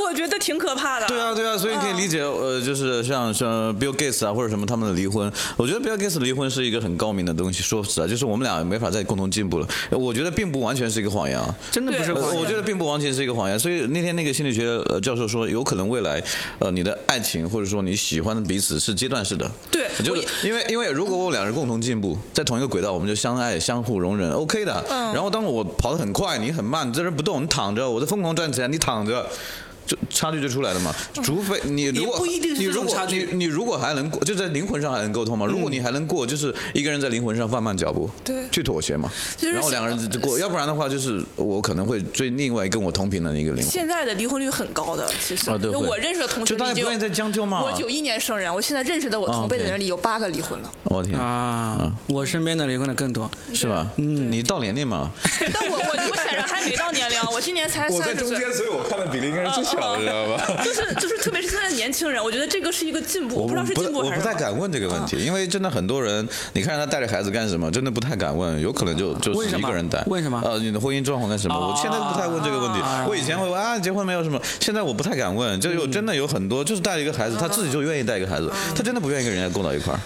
[0.07, 1.07] 我觉得挺可怕的。
[1.07, 7.61] 对啊，对啊，所以你可以理解，呃，就是像像 Bill Gates 啊，或者什么他们的离婚，我觉得 Bill Gates 离婚是一个很高明的东西。
[7.63, 9.67] 说实在，就是我们俩没法再共同进步了。
[9.91, 11.53] 我觉得并不完全是一个谎言啊。
[11.71, 16.21] 真的不是我觉得并不完全是一个谎言，所以那天那个心理学呃教授说，有可能未来，
[16.59, 24.83] 呃，你的爱情或者说你喜欢的彼此是阶段式的，对就是因为因为如果我两人共同进步，在同一个轨道，我们就相爱相互容忍，OK 的。
[24.89, 29.25] 嗯然后当我跑得很快，你很慢，你在这不动，你躺着，我在疯狂赚钱，你躺着。
[29.85, 35.45] 就差距就出来了嘛，除非你如果不一定是你如果你你如果还能过，就在灵魂上还能沟通嘛。
[35.45, 39.11] 如果你还能过，就是一个人在灵魂上放慢脚步，对去妥协嘛。
[39.39, 43.71] 然后两个人就过，要不然的话，就是我可能会追另外跟我同频的一个灵魂。
[43.71, 45.49] 现在的离婚率很高的，其实。
[45.49, 50.71] 啊对我认识的同学就大家不愿意再将就嘛我九一年生人，我现在认识的我同辈的人里有八个离婚了。
[50.83, 53.29] 我天，啊，我身边的离婚的更多。
[53.53, 53.87] 是吧？
[53.97, 55.11] 嗯，你到年龄嘛？
[55.53, 58.39] 但我我我显然还没到年龄，我今年才 三十岁。
[58.53, 60.63] 所以我看的比例应该是 最小的，知道吧？
[60.63, 70.03] 就是就是，特别是现在的年轻人，我觉得这个是一个进步，我不知道是进步还是什么不太敢问这个问题，因为真的很多人，你看他带着孩子干什么，真的不太敢问，有可能就就是一个人带。
[70.07, 71.55] 为什么呃，你的婚姻状况干什么？
[71.55, 72.79] 哦我现在不太问这个问题。
[73.07, 75.59] 我以前会问啊，结婚没有什么，现在我不太敢问。
[75.59, 79.99] 就有真的有很多，就是带了一个孩子，他自己就愿意带一个孩子，他真的不愿意跟人家共到一块儿。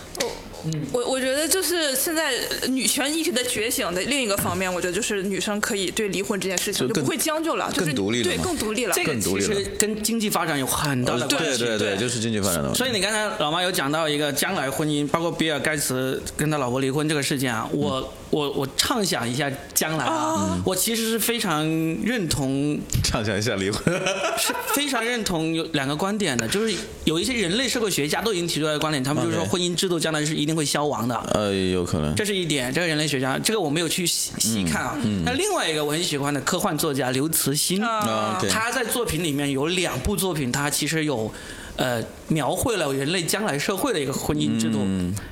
[0.91, 2.33] 我我觉得就是现在
[2.67, 8.93] 女权意识的觉醒的另一个方面，我觉得就是女生可以对离婚这件事情就不会将就了，就是对更独立了嘛更独立了。
[8.95, 11.57] 这个其更独立了实跟经济发展有很大的关系。
[11.59, 12.73] 对对对，就是经济发展的。
[12.73, 21.65] 所以你刚才老妈有讲到一个将来婚姻，包括比尔盖茨跟他老婆离婚这个事件啊，我我我畅想一下将来啊，我其实是非常
[22.03, 23.83] 认同，畅想一下离婚。
[24.37, 26.75] 是非常认同有两个观点的，就是
[27.05, 31.15] 有一些人类社会学家都已经提出来的观点，他们就是说婚姻制度将来是一定会消亡的。
[31.33, 32.13] 呃，有可能。
[32.15, 34.97] 这是一点，这个人类学家，这个我没有去细细看啊。
[35.25, 41.31] 那另外一个我很喜欢的科幻作家刘慈欣，啊他在作品里面有两部作品，他其实有
[41.75, 44.85] 呃描绘了人类将来社会的一个婚姻制度。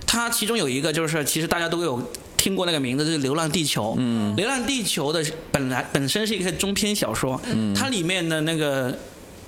[0.08, 2.02] 他其中有一个就是，其实大家都有。
[2.38, 3.92] 听过那个名字，就是《流浪地球》。
[3.98, 8.96] 嗯，《流浪地球》的本来本身是一个中篇小说，嗯，它里面的那个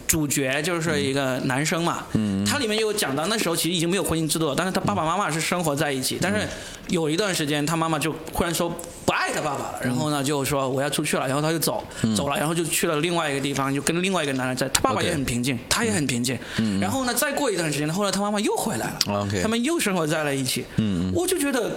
[0.08, 6.48] 主角就是一个男生嘛，嗯，它里面有讲到那时候其实已经没有婚姻制度了，但是他爸爸妈妈是生活在一起，但是
[6.88, 8.68] 有一段时间他妈妈就忽然说
[9.06, 11.86] 不爱他爸爸了，然后呢就说我要出去了，然后他就走
[12.18, 16.80] 走了，然后就去了另外一个地方，就跟另外一个男人在，他爸爸也很平静，他也很平静，嗯。
[16.80, 21.12] 然后呢再过一段时间，后来他妈妈又回来了 OK 他们又生活在了一起，嗯。
[21.14, 21.72] 我就觉得。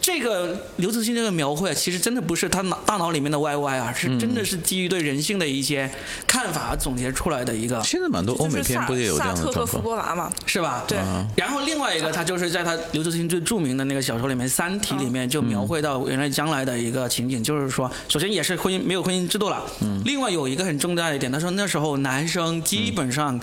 [0.00, 5.90] 这个刘慈欣这个描绘啊，其实真的不是他脑大脑里面的 YY 啊，是真的是基于对人性的一些
[6.26, 9.78] 看法总结出来的一个，现在蛮多欧美片不也有这萨特和福？
[9.78, 10.84] 波娃嘛，是吧？
[10.86, 10.98] 对
[11.36, 19.64] 然后另外一个，他就是在他刘慈欣最著名的那个小说里面《三体》里面就描绘到原来将来的一个情景，就是说，首先也是婚姻没有婚姻制度了，
[20.04, 23.40] 另外有一个很重大的一点，他说那时候男生基本上。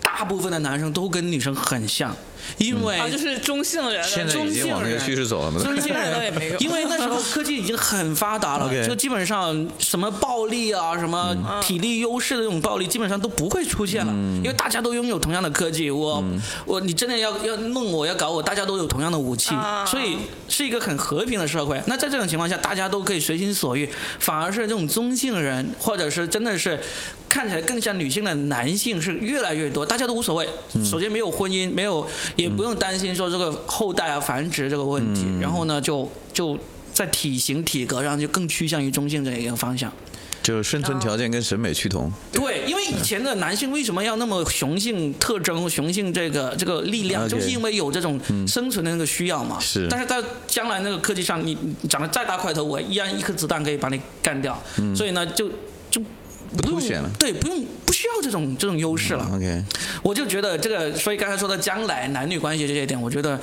[0.00, 2.16] 大部分的男生都跟女生很像，
[2.56, 5.62] 因为啊，就是中性人的现在已经往那个趋势走了嘛？
[5.62, 15.90] 中性人倒也没有， 人因为那时候科技已经很发达了 就基本上什么暴力啊、什么体力优势的这种暴力，基本上都不会出现了，因为大家都拥有同样的科技。
[15.90, 16.24] 我
[16.64, 20.16] 我你真的要要弄我要搞我，大家都有同样的武器啊，所以
[20.48, 21.80] 是一个很和平的社会。
[21.86, 23.88] 那在这种情况下，大家都可以随心所欲，
[24.18, 26.78] 反而是这种中性人，或者是真的是
[27.28, 30.48] 看起来更像女性的男性是越来越多，大家都无所谓。
[30.84, 32.06] 首先没有婚姻，没有
[32.38, 36.56] 也不用担心说这个后代啊繁殖这个问题，然后呢就就
[36.94, 39.92] 在体型体格上就更趋向于中性这一个方向。
[40.40, 42.10] 就是生存条件跟审美趋同。
[42.32, 49.58] 对，因为以前的男性为什么要那么雄性特征、雄性这个这个力量，就是因为有这种生存的那个需要嘛。
[49.60, 54.58] 是但是在将来那个科技上，你你长得再大块头，我依然一颗子弹可以把你干掉。
[54.96, 55.50] 所以呢，就
[55.90, 56.00] 就
[56.56, 59.28] 不凸显了对，不用不需要这种这种优势了。
[59.34, 59.62] OK，
[60.02, 63.38] 我就觉得这个，所以刚才说的将来男女关系这些点，我觉得，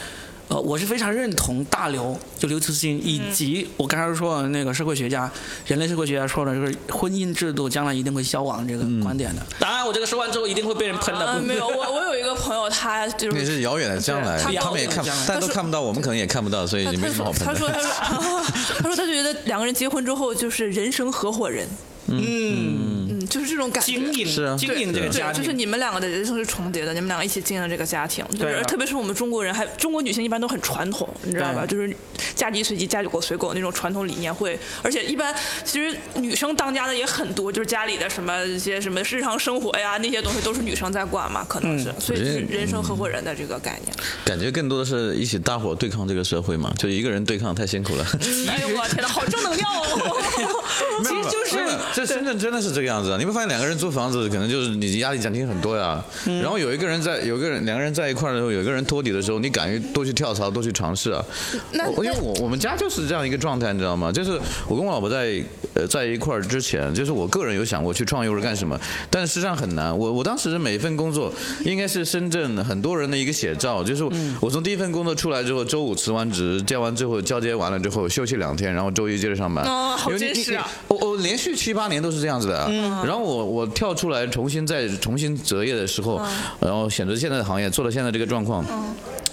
[0.48, 5.32] 呃，我是非常认同大刘就刘慈欣以及我刚才说的那个社会学家、
[5.66, 9.42] 人类社会学家说的，就是婚姻制度将来一定会消亡这个观点的。
[9.60, 11.26] 当然，我这个说完之后一定会被人喷的。
[11.26, 17.74] 啊，没有，我我有一个朋友，他就那是是遥远的将来，他他们也看遥远的将来，但都看不到，我们可能也看不到，所以没什么好喷他说的。
[17.76, 18.44] 他说他说
[18.82, 21.68] 他说他觉得两个人结婚之后就是人生合伙人，
[22.08, 23.94] 嗯，嗯，就是这种感觉。
[23.94, 31.66] 经营是啊经营这个家对，庭，就是你们两个的人生是重叠的，你们两个一起经营这个家庭，对特别是我们中国人，还中国女性一般都很传统，你知道吧？
[31.66, 31.96] 就是
[32.36, 43.96] 嫁鸡随鸡，嫁狗随狗那种传统理念会，而且一般其实女生当家的也很多，就是家里的什么一些什么日常生活呀那些东西都是女生在管嘛，可能是，所以就是人生合伙人的这个概念。
[44.26, 48.06] 感觉更多的是一起大伙对抗这个社会嘛，就一个人对抗太辛苦了。
[48.48, 49.82] 哎呦我天呐，好正能量哦！
[51.04, 53.18] 其实就是这深圳真的是这个样子啊！
[53.18, 56.04] 你会发现两个人租房子，可能就是你压力减轻很多呀。
[56.26, 61.24] 然后有一个人在，有个人两个人在一块儿的时候，有一个人托底的时候，你敢于多去跳槽，多去尝试啊。
[61.72, 64.12] 那我因为我我们家就是这样一个状态，你知道吗？
[64.12, 65.42] 就是我跟我老婆在
[65.74, 69.98] 呃在一块儿之前，就是我个人有想过去创业或者干什么，但是实际上很难。
[69.98, 71.32] 我我当时每一份工作
[71.64, 74.04] 应该是深圳很多人的一个写照，就是
[74.42, 79.66] 我从第一份工作出来之后，周五辞完职，见完之后交接完了之后休息两天，然后周一接着上班。
[79.66, 80.70] 哦好真实啊！
[80.88, 83.04] 我我连续七八年都是这样子的啊。
[83.06, 86.22] 然后我我跳出来重新再重新择业的时候，
[86.60, 88.66] 然后选择现在的行业，做到现在这个状况。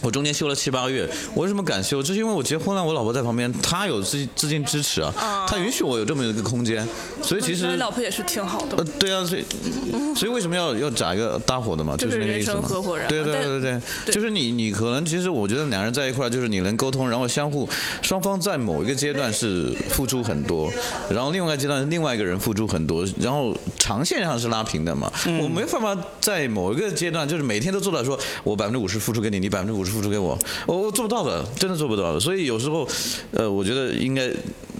[0.02, 2.02] 我中间休了七八个月，我为什么敢休？
[2.02, 6.86] 就是因为我结婚了，我老婆在旁边，她有资资金支持啊，她允许我有这么一个空间，
[7.22, 8.84] 所以其实那老婆也是挺好的呃，。
[8.98, 9.44] 对啊，所以
[10.14, 11.96] 所以为什么要要找一个搭伙的嘛？
[11.96, 17.68] 就是是那个意思嘛人生合伙人对对但对对对就是你你可能其实我觉得两人在一块儿，就是你能沟通，然后相互
[18.02, 20.70] 双方在某一个阶段是付出很多，
[21.10, 25.10] 然后另外一个阶段另外一个人付出很多，然后长线上是拉平的嘛。
[25.40, 32.18] 我没办法在某一个阶段就是每天都做到说我百分之五十付出给你，你百分之五十付出给我，我我做不到的，真的做不到的。
[32.20, 32.88] 所以有时候，
[33.32, 34.28] 呃，我觉得应该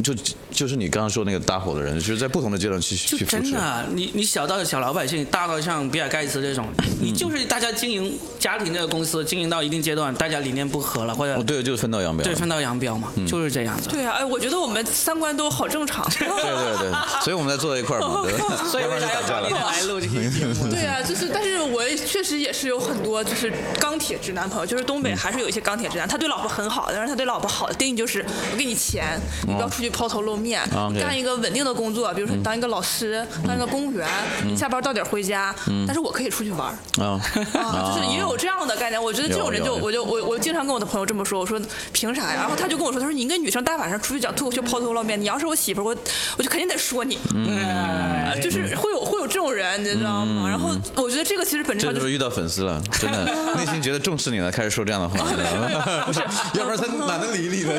[0.03, 0.15] 就
[0.51, 3.59] 就是你刚刚说那个搭伙的人，就是在不同的阶段去去付出真的。
[3.59, 6.67] 啊，你你小到小老百姓，大到像比尔盖茨这种，
[7.01, 12.25] 你就是大家经营家庭这个公司，经营到一定阶段，大家理念不合了，或者哦，对，就是分道扬镳。
[12.25, 13.89] 对分道扬镳嘛，就是这样子。
[13.89, 16.03] 对啊，哎，我觉得我们三观都好正常。
[16.19, 16.93] 对对对，
[17.23, 18.33] 所以我们在坐在一块儿嘛， 对？
[18.71, 20.71] 所以为啥要找你来录这个节目？
[20.71, 34.07] 对啊，就是，但是我确实也是有很多就是钢铁直男朋友，就是东北还是有一些钢铁直男，他对老婆很好，但是他对老婆好的定义就是我给你钱，你不要出去抛头露面，啊你干一个稳定的工作，比如说你当一个老师，当一个公务员，
[34.45, 35.55] 你下班到点回家，
[35.87, 36.69] 但是我可以出去玩。
[36.99, 37.21] 啊，
[37.55, 39.03] 啊，就是也有这样的概念。
[39.03, 41.61] 我觉得这种人就，我就我我经常跟我的朋友这么说，我说
[41.93, 42.35] 凭啥呀？
[42.35, 45.97] 然后他就跟我说，他说你一个女生大晚上出去讲脱口秀抛头露面，你要是我媳妇，我
[46.37, 50.49] 我就肯定得说你，哎就是会有会有这种人，你知道吗？
[50.49, 53.25] 然后我觉得这个其实本质上就是遇到粉丝了，真的，
[53.57, 55.17] 内心觉得重视你了，开始说这样的话，
[56.07, 56.21] 不是，
[56.59, 57.73] 要不然他懒得理你呢？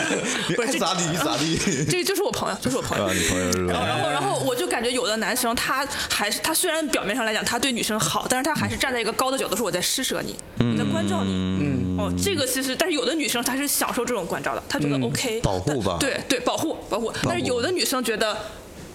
[0.50, 1.58] 你爱咋理咋地。
[1.90, 3.14] 这就 是我朋友，就是我朋友啊，。
[3.14, 11.32] 你朋友是然后，然后，然后我就感觉有的男生他还是他虽然表面上来讲他对女生好，但是他还是站在一个高的角度说我在施舍你，我在关照你。
[11.32, 17.12] 嗯，哦，这个其实，但是有的女生她是享受这种关照的，她觉得 OK，保护吧对对，保护保护。
[17.24, 18.36] 但是有的女生觉得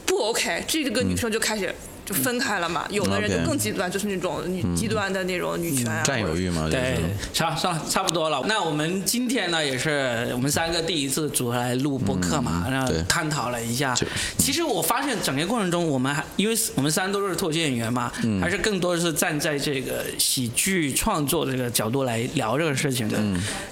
[0.05, 1.75] 不 OK，这个女生就开始。
[2.09, 2.87] 就分开了嘛。
[2.89, 6.97] 有的人就更极端，就是那种女极端的那种女权啊，占有欲嘛，对，
[7.35, 8.43] 差算了，差不多了。
[8.47, 13.95] 那我们今天呢，也是我们三个第一次组合来录播客嘛，然后探讨了一下。
[14.39, 23.19] 其实我发现整个过程中，我们还因为我们三都是脱口秀演员嘛，还是更多的是站在这个喜剧创作这个角度来聊这个事情的。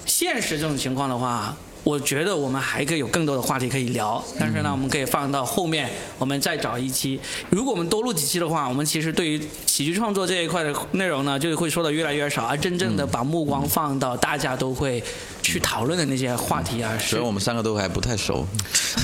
[0.05, 1.57] 现实这种情况的话。
[1.83, 7.19] 我觉得我们还可以有更多的话题可以聊，但是呢，我们可以放到后面，我们再找一期。
[7.49, 15.01] 如果我们多录几期的话，我们其实对于喜剧创作这一块的内容呢，就会说的越来越少，而真正的把目光放到大家都会
[15.41, 18.45] 去讨论的那些话题啊，所以我们三个都还不太熟。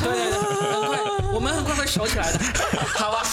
[0.03, 0.99] 对对对，很快，
[1.33, 2.39] 我们很快会熟起来的，
[2.95, 3.23] 好吧？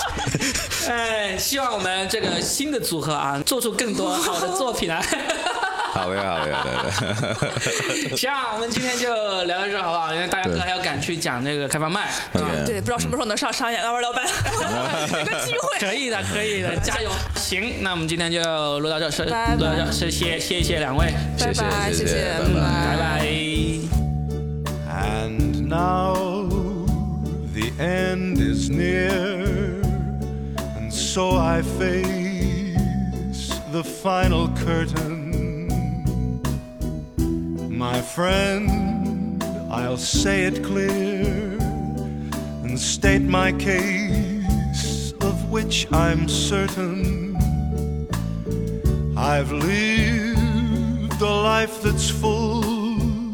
[0.88, 5.04] 哎，希望我们这个新的组合啊，做出更多好的作品来。
[5.92, 8.16] 好的，好的，好的。
[8.16, 9.12] 行啊，我们今天就
[9.44, 10.14] 聊到这好不好？
[10.14, 12.08] 因为大家哥还要赶去讲那个开放麦，
[12.66, 14.24] 对，不知道什么时候能上商演老板，老板，
[15.20, 15.78] 有个机会。
[15.80, 17.10] 可以的，可以的，加油！
[17.34, 23.26] 行，那我们今天就录到这儿，是录到这儿，谢谢谢谢两位，拜谢谢拜，谢谢拜拜拜拜。
[24.92, 26.46] And now
[27.54, 29.80] the end is near,
[30.76, 32.76] and so I face
[33.72, 35.39] the final curtain.
[37.80, 41.56] My friend, I'll say it clear
[42.62, 47.38] and state my case, of which I'm certain.
[49.16, 53.32] I've lived a life that's full.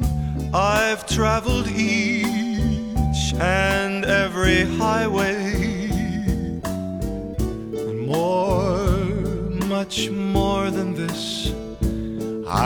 [0.54, 5.90] I've traveled each and every highway.
[7.82, 8.94] And more,
[9.66, 10.45] much more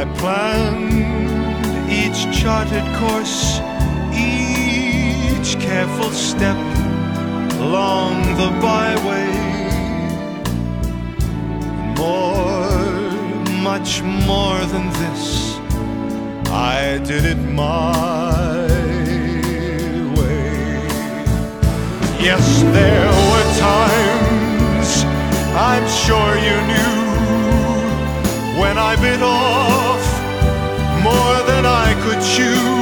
[0.00, 3.60] I planned each charted course,
[4.16, 6.56] each careful step
[7.60, 9.32] along the byway.
[11.98, 12.70] More,
[13.62, 15.58] much more than this.
[16.48, 18.66] I did it my
[20.16, 20.82] way.
[22.28, 24.90] Yes, there were times
[25.54, 27.02] I'm sure you knew
[28.58, 29.81] when I bit off
[31.02, 32.81] more than I could chew.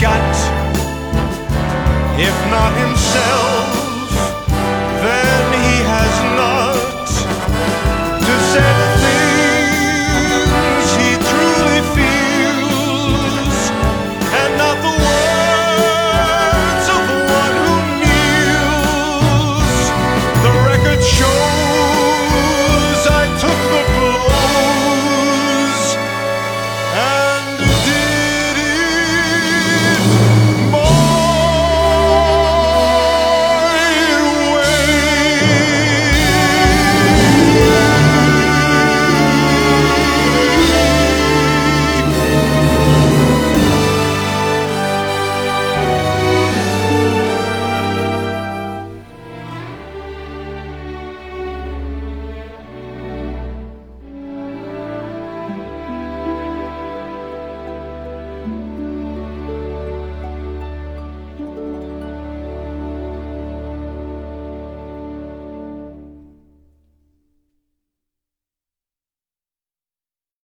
[0.00, 0.20] got,
[2.18, 3.65] if not himself.